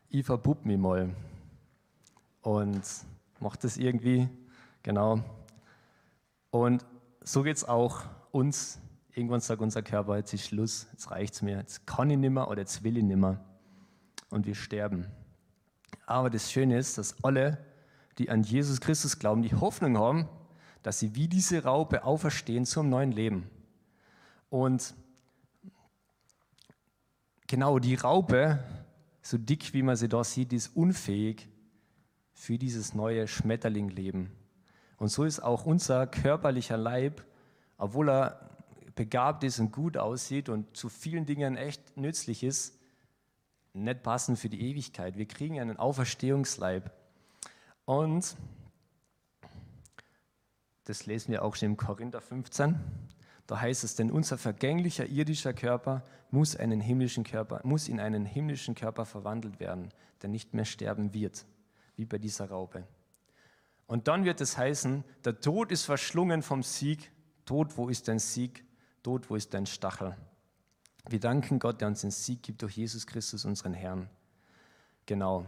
ich 0.09 0.25
verbub 0.25 0.65
mich 0.65 0.79
mal 0.79 1.15
und 2.43 2.83
mache 3.41 3.59
das 3.61 3.77
irgendwie, 3.77 4.29
genau. 4.83 5.21
Und 6.51 6.85
so 7.23 7.43
geht 7.43 7.57
es 7.57 7.65
auch 7.65 8.03
uns. 8.31 8.79
Irgendwann 9.13 9.41
sagt 9.41 9.63
unser 9.63 9.83
Körper, 9.83 10.17
jetzt 10.17 10.35
ist 10.35 10.47
Schluss, 10.47 10.87
jetzt 10.93 11.11
reicht 11.11 11.35
es 11.35 11.43
mir, 11.43 11.57
jetzt 11.57 11.87
kann 11.87 12.11
ich 12.11 12.19
nicht 12.19 12.31
mehr 12.31 12.49
oder 12.49 12.61
jetzt 12.61 12.85
will 12.85 12.99
ich 12.99 13.05
nicht 13.05 13.17
mehr. 13.17 13.41
Und 14.31 14.47
wir 14.47 14.55
sterben. 14.55 15.07
Aber 16.05 16.31
das 16.31 16.53
Schöne 16.53 16.79
ist, 16.79 16.99
dass 16.99 17.23
alle, 17.25 17.59
die 18.19 18.31
an 18.31 18.43
Jesus 18.43 18.81
Christus 18.81 19.19
glauben, 19.19 19.43
die 19.43 19.55
Hoffnung 19.55 19.99
haben, 19.99 20.29
dass 20.83 20.99
sie 20.99 21.15
wie 21.15 21.29
diese 21.29 21.65
Raupe 21.65 22.05
auferstehen 22.05 22.65
zum 22.65 22.89
neuen 22.89 23.11
Leben. 23.11 23.51
Und 24.51 24.95
genau 27.47 27.79
die 27.79 27.95
Raupe 27.95 28.63
so 29.27 29.39
dick 29.39 29.75
wie 29.75 29.83
man 29.83 29.97
sie 29.97 30.09
da 30.09 30.23
sieht, 30.23 30.53
ist 30.53 30.77
unfähig 30.77 31.49
für 32.33 32.59
dieses 32.59 32.95
neue 32.95 33.27
Schmetterlingleben. 33.27 34.31
Und 34.99 35.09
so 35.09 35.25
ist 35.25 35.41
auch 35.41 35.67
unser 35.67 36.07
körperlicher 36.07 36.77
Leib, 36.77 37.25
obwohl 37.77 38.09
er 38.09 38.51
begabt 38.95 39.43
ist 39.43 39.59
und 39.59 39.73
gut 39.73 39.97
aussieht 39.97 40.49
und 40.49 40.77
zu 40.77 40.89
vielen 40.89 41.27
Dingen 41.27 41.57
echt 41.57 41.97
nützlich 41.97 42.45
ist, 42.45 42.79
nicht 43.73 44.05
passend 44.05 44.39
für 44.39 44.49
die 44.49 44.63
Ewigkeit. 44.71 45.19
Wir 45.19 45.27
kriegen 45.27 45.59
einen 45.59 45.77
Auferstehungsleib. 45.77 46.93
Und 47.85 48.37
das 50.85 51.05
lesen 51.05 51.33
wir 51.33 51.43
auch 51.43 51.57
schon 51.57 51.71
im 51.71 51.77
Korinther 51.77 52.21
15. 52.21 52.79
Da 53.47 53.61
heißt 53.61 53.85
es, 53.85 53.95
denn 53.95 54.11
unser 54.11 54.39
vergänglicher 54.39 55.07
irdischer 55.07 55.55
Körper 55.55 56.03
muss, 56.31 56.57
einen 56.57 56.81
himmlischen 56.81 57.25
Körper, 57.25 57.61
muss 57.65 57.89
in 57.89 58.01
einen 58.01 58.25
himmlischen 58.25 58.75
Körper 58.75 59.05
verwandelt 59.05 59.61
werden, 59.61 59.93
der 60.23 60.31
nicht 60.31 60.53
mehr 60.55 60.65
sterben 60.65 61.15
wird, 61.15 61.47
wie 61.95 62.05
bei 62.05 62.19
dieser 62.19 62.49
Raupe. 62.51 62.85
Und 63.87 64.09
dann 64.09 64.25
wird 64.25 64.41
es 64.41 64.59
heißen, 64.59 65.05
der 65.25 65.41
Tod 65.41 65.71
ist 65.71 65.85
verschlungen 65.85 66.43
vom 66.43 66.63
Sieg. 66.65 67.13
Tod, 67.45 67.77
wo 67.79 67.89
ist 67.89 68.09
dein 68.09 68.19
Sieg? 68.19 68.65
Tod, 69.05 69.31
wo 69.31 69.37
ist 69.37 69.55
dein 69.55 69.67
Stachel? 69.67 70.17
Wir 71.09 71.21
danken 71.21 71.61
Gott, 71.61 71.81
der 71.81 71.87
uns 71.87 72.01
den 72.01 72.11
Sieg 72.11 72.43
gibt 72.43 72.63
durch 72.63 72.77
Jesus 72.77 73.07
Christus, 73.07 73.45
unseren 73.45 73.75
Herrn. 73.75 74.11
Genau. 75.07 75.47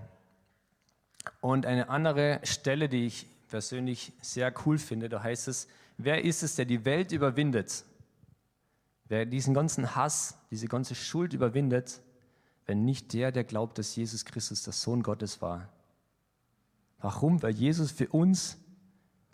Und 1.40 1.66
eine 1.66 1.88
andere 1.88 2.38
Stelle, 2.44 2.88
die 2.88 3.06
ich 3.06 3.26
persönlich 3.48 4.12
sehr 4.20 4.54
cool 4.64 4.78
finde, 4.78 5.08
da 5.08 5.20
heißt 5.22 5.48
es, 5.48 5.66
wer 5.98 6.24
ist 6.24 6.42
es, 6.42 6.54
der 6.54 6.64
die 6.64 6.84
Welt 6.84 7.12
überwindet? 7.12 7.84
Wer 9.06 9.26
diesen 9.26 9.52
ganzen 9.52 9.94
Hass, 9.94 10.38
diese 10.50 10.68
ganze 10.68 10.94
Schuld 10.94 11.34
überwindet, 11.34 12.00
wenn 12.66 12.84
nicht 12.84 13.12
der, 13.12 13.32
der 13.32 13.44
glaubt, 13.44 13.78
dass 13.78 13.96
Jesus 13.96 14.24
Christus 14.24 14.62
der 14.62 14.72
Sohn 14.72 15.02
Gottes 15.02 15.40
war. 15.40 15.68
Warum? 17.00 17.42
Weil 17.42 17.54
Jesus 17.54 17.90
für 17.90 18.08
uns 18.08 18.58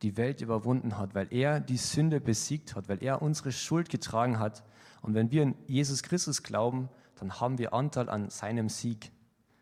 die 0.03 0.16
Welt 0.16 0.40
überwunden 0.40 0.98
hat, 0.98 1.14
weil 1.14 1.33
er 1.33 1.61
die 1.61 1.77
Sünde 1.77 2.20
besiegt 2.20 2.77
hat, 2.77 2.88
weil 2.88 3.03
er 3.03 3.22
unsere 3.22 3.53
Schuld 3.53 3.88
getragen 3.88 4.38
hat. 4.38 4.62
Und 5.03 5.14
wenn 5.14 5.31
wir 5.31 5.42
in 5.42 5.55
Jesus 5.66 6.03
Christus 6.03 6.42
glauben, 6.42 6.88
dann 7.18 7.40
haben 7.40 7.59
wir 7.59 7.72
Anteil 7.72 8.09
an 8.09 8.31
seinem 8.31 8.68
Sieg. 8.68 9.11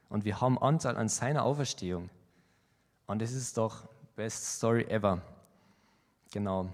Und 0.08 0.24
wir 0.24 0.40
haben 0.40 0.58
Anteil 0.58 0.96
an 0.96 1.08
seiner 1.08 1.44
Auferstehung. 1.44 2.10
Und 3.06 3.22
das 3.22 3.32
ist 3.32 3.56
doch 3.56 3.88
best 4.16 4.56
story 4.56 4.84
ever. 4.84 5.22
Genau. 6.32 6.68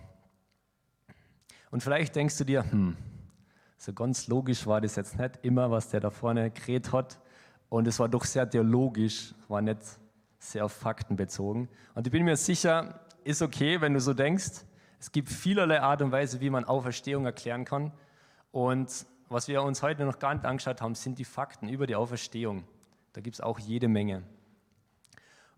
Und 1.71 1.83
vielleicht 1.83 2.17
denkst 2.17 2.39
du 2.39 2.45
dir, 2.45 2.65
hm, 2.71 2.97
so 3.77 3.93
ganz 3.93 4.27
logisch 4.27 4.67
war 4.67 4.81
das 4.81 4.97
jetzt 4.97 5.19
nicht 5.19 5.39
immer, 5.43 5.71
was 5.71 5.91
der 5.91 6.01
da 6.01 6.11
vorne 6.11 6.51
geredet 6.51 6.93
hat. 6.93 7.21
Und 7.69 7.87
es 7.87 7.99
war 7.99 8.09
doch 8.09 8.25
sehr 8.25 8.49
theologisch, 8.49 9.35
war 9.47 9.61
nicht 9.61 9.79
sehr 10.39 10.65
auf 10.65 10.73
Fakten 10.73 11.17
bezogen. 11.17 11.69
Und 11.95 12.07
ich 12.07 12.11
bin 12.11 12.25
mir 12.25 12.37
sicher, 12.37 13.01
ist 13.25 13.43
okay, 13.43 13.81
wenn 13.81 13.95
du 13.95 14.01
so 14.01 14.15
denkst. 14.15 14.65
Es 15.01 15.13
gibt 15.13 15.29
vielerlei 15.29 15.81
Art 15.81 16.03
und 16.03 16.11
Weise, 16.11 16.41
wie 16.41 16.51
man 16.51 16.65
Auferstehung 16.65 17.25
erklären 17.25 17.65
kann. 17.65 17.93
Und 18.51 19.07
was 19.29 19.47
wir 19.47 19.63
uns 19.63 19.83
heute 19.83 20.05
noch 20.05 20.19
gar 20.19 20.35
nicht 20.35 20.45
angeschaut 20.45 20.81
haben, 20.81 20.95
sind 20.95 21.19
die 21.19 21.25
Fakten 21.25 21.69
über 21.69 21.87
die 21.87 21.95
Auferstehung. 21.95 22.65
Da 23.13 23.21
gibt 23.21 23.35
es 23.35 23.41
auch 23.41 23.59
jede 23.59 23.89
Menge. 23.89 24.23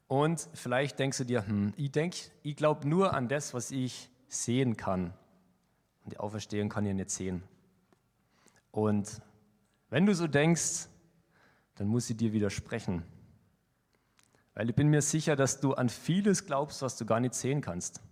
Und 0.09 0.49
vielleicht 0.55 0.99
denkst 0.99 1.19
du 1.19 1.25
dir, 1.25 1.47
hm, 1.47 1.73
ich 1.77 1.93
denke, 1.93 2.19
ich 2.43 2.57
glaube 2.57 2.89
nur 2.89 3.15
an 3.15 3.29
das, 3.29 3.55
was 3.55 3.71
ich 3.71 4.11
sehen 4.29 4.77
kann. 4.77 5.15
Und 6.05 6.13
die 6.13 6.19
Auferstehung 6.19 6.69
kann 6.69 6.87
ich 6.87 6.95
nicht 6.95 7.11
sehen. 7.11 7.43
Und 8.71 9.21
wenn 9.89 10.07
du 10.07 10.15
so 10.15 10.27
denkst, 10.27 10.89
dann 11.77 11.89
muss 11.89 12.09
ich 12.11 12.17
dir 12.17 12.33
widersprechen. 12.33 13.05
Weil 14.55 14.69
ich 14.69 14.77
bin 14.77 14.89
mir 14.89 15.03
sicher, 15.03 15.37
dass 15.37 15.61
du 15.61 15.75
an 15.75 15.89
vieles 15.89 16.47
glaubst, 16.47 16.83
was 16.83 16.97
du 16.97 17.07
gar 17.07 17.21
nicht 17.21 17.35
sehen 17.35 17.61
kannst. 17.61 18.03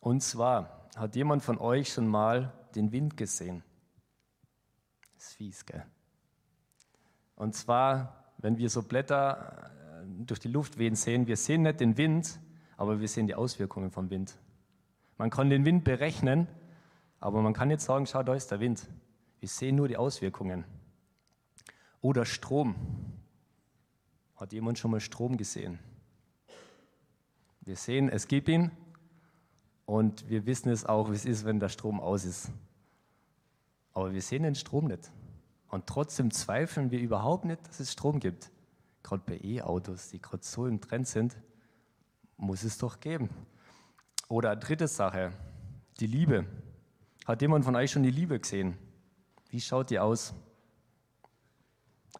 Und 0.00 0.22
zwar, 0.22 0.88
hat 0.96 1.16
jemand 1.16 1.42
von 1.42 1.58
euch 1.58 1.92
schon 1.92 2.06
mal 2.06 2.52
den 2.74 2.92
Wind 2.92 3.16
gesehen? 3.16 3.62
Das 5.14 5.28
ist 5.28 5.34
fies, 5.34 5.66
gell? 5.66 5.84
Und 7.36 7.54
zwar, 7.54 8.32
wenn 8.38 8.58
wir 8.58 8.68
so 8.68 8.82
Blätter 8.82 9.70
äh, 10.02 10.24
durch 10.24 10.40
die 10.40 10.48
Luft 10.48 10.78
wehen 10.78 10.96
sehen, 10.96 11.26
wir 11.26 11.36
sehen 11.36 11.62
nicht 11.62 11.80
den 11.80 11.96
Wind, 11.96 12.40
aber 12.76 13.00
wir 13.00 13.08
sehen 13.08 13.26
die 13.26 13.34
Auswirkungen 13.34 13.90
vom 13.90 14.10
Wind. 14.10 14.36
Man 15.18 15.30
kann 15.30 15.50
den 15.50 15.64
Wind 15.64 15.82
berechnen, 15.84 16.46
aber 17.18 17.42
man 17.42 17.52
kann 17.52 17.68
nicht 17.68 17.80
sagen, 17.80 18.06
schau, 18.06 18.22
da 18.22 18.34
ist 18.34 18.52
der 18.52 18.60
Wind. 18.60 18.88
Wir 19.40 19.48
sehen 19.48 19.74
nur 19.74 19.88
die 19.88 19.96
Auswirkungen. 19.96 20.64
Oder 22.00 22.24
Strom. 22.24 22.76
Hat 24.36 24.52
jemand 24.52 24.78
schon 24.78 24.92
mal 24.92 25.00
Strom 25.00 25.36
gesehen? 25.36 25.80
Wir 27.60 27.74
sehen, 27.74 28.08
es 28.08 28.28
gibt 28.28 28.48
ihn 28.48 28.70
und 29.84 30.28
wir 30.30 30.46
wissen 30.46 30.70
es 30.70 30.86
auch, 30.86 31.10
wie 31.10 31.16
es 31.16 31.24
ist, 31.24 31.44
wenn 31.44 31.58
der 31.58 31.68
Strom 31.68 32.00
aus 32.00 32.24
ist. 32.24 32.52
Aber 33.92 34.12
wir 34.12 34.22
sehen 34.22 34.44
den 34.44 34.54
Strom 34.54 34.86
nicht. 34.86 35.10
Und 35.68 35.86
trotzdem 35.86 36.30
zweifeln 36.30 36.92
wir 36.92 37.00
überhaupt 37.00 37.44
nicht, 37.44 37.66
dass 37.66 37.80
es 37.80 37.92
Strom 37.92 38.20
gibt. 38.20 38.52
Gerade 39.02 39.22
bei 39.26 39.40
E-Autos, 39.42 40.10
die 40.10 40.22
gerade 40.22 40.44
so 40.44 40.66
im 40.66 40.80
Trend 40.80 41.08
sind, 41.08 41.36
muss 42.36 42.62
es 42.62 42.78
doch 42.78 43.00
geben. 43.00 43.28
Oder 44.28 44.56
dritte 44.56 44.88
Sache, 44.88 45.32
die 46.00 46.06
Liebe. 46.06 46.44
Hat 47.24 47.40
jemand 47.40 47.64
von 47.64 47.74
euch 47.76 47.90
schon 47.90 48.02
die 48.02 48.10
Liebe 48.10 48.38
gesehen? 48.38 48.76
Wie 49.50 49.60
schaut 49.60 49.90
die 49.90 49.98
aus? 49.98 50.34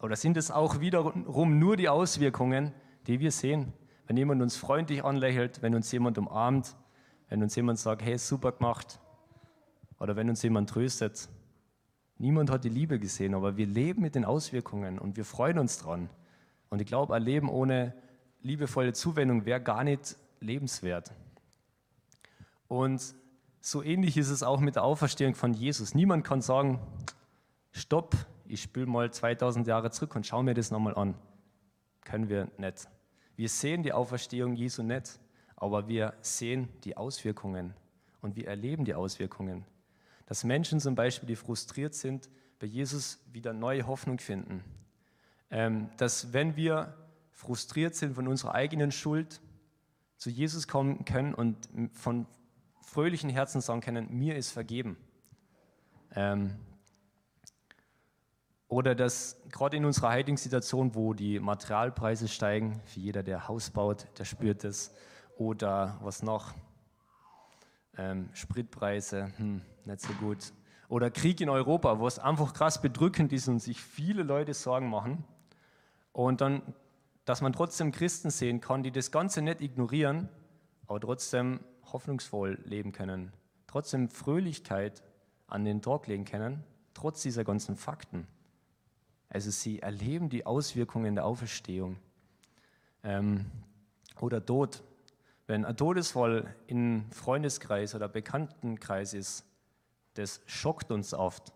Oder 0.00 0.16
sind 0.16 0.36
es 0.36 0.50
auch 0.50 0.80
wiederum 0.80 1.58
nur 1.58 1.76
die 1.76 1.88
Auswirkungen, 1.88 2.72
die 3.06 3.20
wir 3.20 3.30
sehen? 3.30 3.72
Wenn 4.06 4.16
jemand 4.16 4.40
uns 4.40 4.56
freundlich 4.56 5.04
anlächelt, 5.04 5.60
wenn 5.60 5.74
uns 5.74 5.92
jemand 5.92 6.16
umarmt, 6.16 6.76
wenn 7.28 7.42
uns 7.42 7.54
jemand 7.56 7.78
sagt, 7.78 8.02
hey, 8.02 8.16
super 8.16 8.52
gemacht, 8.52 9.00
oder 10.00 10.16
wenn 10.16 10.28
uns 10.28 10.42
jemand 10.42 10.70
tröstet. 10.70 11.28
Niemand 12.18 12.50
hat 12.50 12.64
die 12.64 12.68
Liebe 12.68 12.98
gesehen, 12.98 13.34
aber 13.34 13.56
wir 13.56 13.66
leben 13.66 14.02
mit 14.02 14.14
den 14.14 14.24
Auswirkungen 14.24 14.98
und 14.98 15.16
wir 15.16 15.24
freuen 15.24 15.58
uns 15.58 15.78
dran. 15.78 16.08
Und 16.70 16.80
ich 16.80 16.86
glaube, 16.86 17.14
ein 17.14 17.22
Leben 17.22 17.48
ohne 17.48 17.94
liebevolle 18.40 18.92
Zuwendung 18.92 19.44
wäre 19.44 19.60
gar 19.60 19.84
nicht 19.84 20.16
lebenswert. 20.40 21.12
Und 22.68 23.14
so 23.60 23.82
ähnlich 23.82 24.16
ist 24.16 24.28
es 24.28 24.42
auch 24.42 24.60
mit 24.60 24.76
der 24.76 24.84
Auferstehung 24.84 25.34
von 25.34 25.52
Jesus. 25.54 25.94
Niemand 25.94 26.24
kann 26.24 26.42
sagen, 26.42 26.80
stopp, 27.72 28.14
ich 28.46 28.62
spüle 28.62 28.86
mal 28.86 29.10
2000 29.10 29.66
Jahre 29.66 29.90
zurück 29.90 30.14
und 30.14 30.26
schau 30.26 30.42
mir 30.42 30.54
das 30.54 30.70
nochmal 30.70 30.94
an. 30.94 31.14
Können 32.04 32.28
wir 32.28 32.48
nicht. 32.56 32.88
Wir 33.36 33.48
sehen 33.48 33.82
die 33.82 33.92
Auferstehung 33.92 34.54
Jesu 34.54 34.82
nicht, 34.82 35.18
aber 35.56 35.88
wir 35.88 36.14
sehen 36.20 36.68
die 36.84 36.96
Auswirkungen 36.96 37.74
und 38.20 38.36
wir 38.36 38.48
erleben 38.48 38.84
die 38.84 38.94
Auswirkungen. 38.94 39.64
Dass 40.26 40.44
Menschen 40.44 40.80
zum 40.80 40.94
Beispiel, 40.94 41.26
die 41.26 41.36
frustriert 41.36 41.94
sind, 41.94 42.28
bei 42.58 42.66
Jesus 42.66 43.18
wieder 43.32 43.52
neue 43.52 43.86
Hoffnung 43.86 44.18
finden. 44.18 44.64
Ähm, 45.50 45.88
dass 45.96 46.32
wenn 46.32 46.56
wir 46.56 46.94
frustriert 47.30 47.94
sind 47.94 48.14
von 48.14 48.28
unserer 48.28 48.54
eigenen 48.54 48.92
Schuld, 48.92 49.40
zu 50.16 50.30
Jesus 50.30 50.66
kommen 50.66 51.04
können 51.04 51.32
und 51.32 51.68
von 51.92 52.26
fröhlichen 52.88 53.30
Herzen 53.30 53.60
sagen 53.60 53.80
können, 53.80 54.08
mir 54.10 54.36
ist 54.36 54.50
vergeben. 54.50 54.96
Ähm, 56.14 56.56
oder 58.66 58.94
dass 58.94 59.40
gerade 59.50 59.76
in 59.76 59.84
unserer 59.84 60.12
heutigen 60.12 60.36
Situation, 60.36 60.94
wo 60.94 61.14
die 61.14 61.38
Materialpreise 61.38 62.28
steigen, 62.28 62.80
für 62.86 63.00
jeder, 63.00 63.22
der 63.22 63.48
Haus 63.48 63.70
baut, 63.70 64.06
der 64.18 64.24
spürt 64.24 64.64
es. 64.64 64.94
Oder 65.36 65.98
was 66.02 66.22
noch? 66.22 66.54
Ähm, 67.96 68.30
Spritpreise, 68.32 69.32
hm, 69.36 69.62
nicht 69.84 70.00
so 70.00 70.12
gut. 70.14 70.52
Oder 70.88 71.10
Krieg 71.10 71.40
in 71.40 71.48
Europa, 71.48 71.98
wo 71.98 72.06
es 72.06 72.18
einfach 72.18 72.54
krass 72.54 72.80
bedrückend 72.80 73.32
ist 73.32 73.48
und 73.48 73.60
sich 73.60 73.80
viele 73.80 74.22
Leute 74.22 74.54
Sorgen 74.54 74.88
machen. 74.88 75.24
Und 76.12 76.40
dann, 76.40 76.62
dass 77.24 77.42
man 77.42 77.52
trotzdem 77.52 77.92
Christen 77.92 78.30
sehen 78.30 78.60
kann, 78.60 78.82
die 78.82 78.90
das 78.90 79.10
Ganze 79.10 79.42
nicht 79.42 79.60
ignorieren, 79.60 80.28
aber 80.86 81.00
trotzdem 81.00 81.60
hoffnungsvoll 81.92 82.58
leben 82.64 82.92
können, 82.92 83.32
trotzdem 83.66 84.08
Fröhlichkeit 84.08 85.02
an 85.46 85.64
den 85.64 85.82
Tag 85.82 86.06
legen 86.06 86.24
können, 86.24 86.64
trotz 86.94 87.22
dieser 87.22 87.44
ganzen 87.44 87.76
Fakten. 87.76 88.26
Also 89.28 89.50
sie 89.50 89.80
erleben 89.80 90.28
die 90.28 90.46
Auswirkungen 90.46 91.14
der 91.14 91.24
Auferstehung. 91.24 91.96
Ähm, 93.02 93.46
oder 94.20 94.44
Tod. 94.44 94.82
Wenn 95.46 95.64
ein 95.64 95.76
Todesfall 95.76 96.54
in 96.66 97.10
Freundeskreis 97.10 97.94
oder 97.94 98.08
Bekanntenkreis 98.08 99.14
ist, 99.14 99.44
das 100.14 100.40
schockt 100.46 100.90
uns 100.90 101.14
oft 101.14 101.52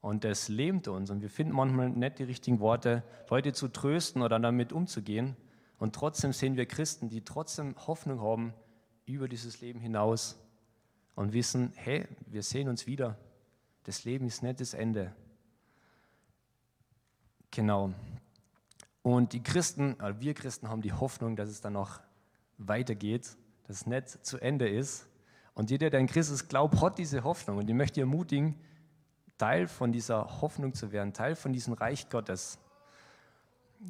und 0.00 0.24
das 0.24 0.48
lähmt 0.48 0.88
uns. 0.88 1.10
Und 1.10 1.20
wir 1.20 1.30
finden 1.30 1.54
manchmal 1.54 1.90
nicht 1.90 2.18
die 2.18 2.24
richtigen 2.24 2.60
Worte, 2.60 3.02
Leute 3.28 3.52
zu 3.52 3.68
trösten 3.68 4.22
oder 4.22 4.40
damit 4.40 4.72
umzugehen. 4.72 5.36
Und 5.78 5.94
trotzdem 5.94 6.32
sehen 6.32 6.56
wir 6.56 6.66
Christen, 6.66 7.08
die 7.08 7.22
trotzdem 7.22 7.74
Hoffnung 7.86 8.20
haben 8.20 8.54
über 9.12 9.28
dieses 9.28 9.60
Leben 9.60 9.80
hinaus 9.80 10.38
und 11.14 11.32
wissen, 11.32 11.72
hey, 11.76 12.06
wir 12.26 12.42
sehen 12.42 12.68
uns 12.68 12.86
wieder. 12.86 13.16
Das 13.84 14.04
Leben 14.04 14.26
ist 14.26 14.42
nicht 14.42 14.60
das 14.60 14.74
Ende. 14.74 15.14
Genau. 17.50 17.92
Und 19.02 19.32
die 19.32 19.42
Christen, 19.42 19.96
also 19.98 20.20
wir 20.20 20.34
Christen 20.34 20.68
haben 20.68 20.82
die 20.82 20.92
Hoffnung, 20.92 21.36
dass 21.36 21.48
es 21.48 21.60
dann 21.60 21.72
noch 21.72 22.00
weitergeht, 22.58 23.36
dass 23.66 23.82
es 23.82 23.86
nicht 23.86 24.08
zu 24.24 24.38
Ende 24.38 24.68
ist. 24.68 25.06
Und 25.54 25.70
jeder, 25.70 25.90
der 25.90 26.00
in 26.00 26.06
Christus 26.06 26.48
glaubt, 26.48 26.80
hat 26.80 26.98
diese 26.98 27.24
Hoffnung. 27.24 27.58
Und 27.58 27.68
ich 27.68 27.74
möchte 27.74 28.00
ermutigen, 28.00 28.54
Teil 29.38 29.68
von 29.68 29.90
dieser 29.90 30.40
Hoffnung 30.42 30.74
zu 30.74 30.92
werden, 30.92 31.14
Teil 31.14 31.34
von 31.34 31.52
diesem 31.52 31.72
Reich 31.72 32.08
Gottes. 32.10 32.58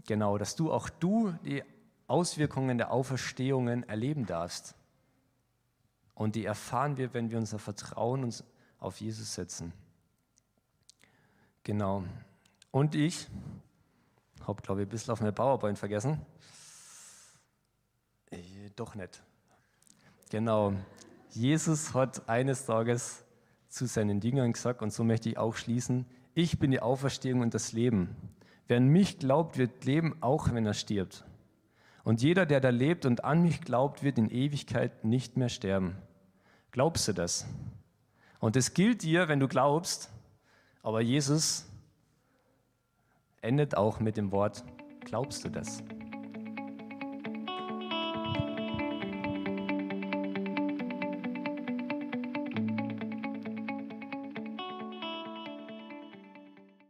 Genau, 0.06 0.38
dass 0.38 0.54
du 0.54 0.72
auch 0.72 0.88
du 0.88 1.32
die 1.44 1.64
Auswirkungen 2.06 2.78
der 2.78 2.92
Auferstehungen 2.92 3.88
erleben 3.88 4.26
darfst. 4.26 4.76
Und 6.20 6.36
die 6.36 6.44
erfahren 6.44 6.98
wir, 6.98 7.14
wenn 7.14 7.30
wir 7.30 7.38
unser 7.38 7.58
Vertrauen 7.58 8.24
uns 8.24 8.44
auf 8.78 9.00
Jesus 9.00 9.34
setzen. 9.34 9.72
Genau. 11.62 12.04
Und 12.70 12.94
ich 12.94 13.26
habe, 14.46 14.60
glaube 14.60 14.82
ich, 14.82 14.86
ein 14.86 14.90
bisschen 14.90 15.12
auf 15.12 15.20
meine 15.20 15.32
PowerPoint 15.32 15.78
vergessen. 15.78 16.20
Äh, 18.30 18.36
doch 18.76 18.94
nicht. 18.94 19.22
Genau. 20.28 20.74
Jesus 21.30 21.94
hat 21.94 22.28
eines 22.28 22.66
Tages 22.66 23.24
zu 23.70 23.86
seinen 23.86 24.20
Dienern 24.20 24.52
gesagt, 24.52 24.82
und 24.82 24.92
so 24.92 25.04
möchte 25.04 25.30
ich 25.30 25.38
auch 25.38 25.56
schließen, 25.56 26.04
ich 26.34 26.58
bin 26.58 26.70
die 26.70 26.80
Auferstehung 26.80 27.40
und 27.40 27.54
das 27.54 27.72
Leben. 27.72 28.14
Wer 28.68 28.76
an 28.76 28.88
mich 28.88 29.18
glaubt, 29.18 29.56
wird 29.56 29.86
leben, 29.86 30.22
auch 30.22 30.52
wenn 30.52 30.66
er 30.66 30.74
stirbt. 30.74 31.24
Und 32.04 32.20
jeder, 32.20 32.44
der 32.44 32.60
da 32.60 32.68
lebt 32.68 33.06
und 33.06 33.24
an 33.24 33.40
mich 33.40 33.62
glaubt, 33.62 34.02
wird 34.02 34.18
in 34.18 34.28
Ewigkeit 34.28 35.02
nicht 35.02 35.38
mehr 35.38 35.48
sterben. 35.48 35.96
Glaubst 36.72 37.08
du 37.08 37.12
das? 37.12 37.46
Und 38.38 38.56
es 38.56 38.74
gilt 38.74 39.02
dir, 39.02 39.28
wenn 39.28 39.40
du 39.40 39.48
glaubst, 39.48 40.10
aber 40.82 41.00
Jesus 41.00 41.66
endet 43.42 43.76
auch 43.76 44.00
mit 44.00 44.16
dem 44.16 44.32
Wort, 44.32 44.64
glaubst 45.00 45.44
du 45.44 45.48
das? 45.48 45.82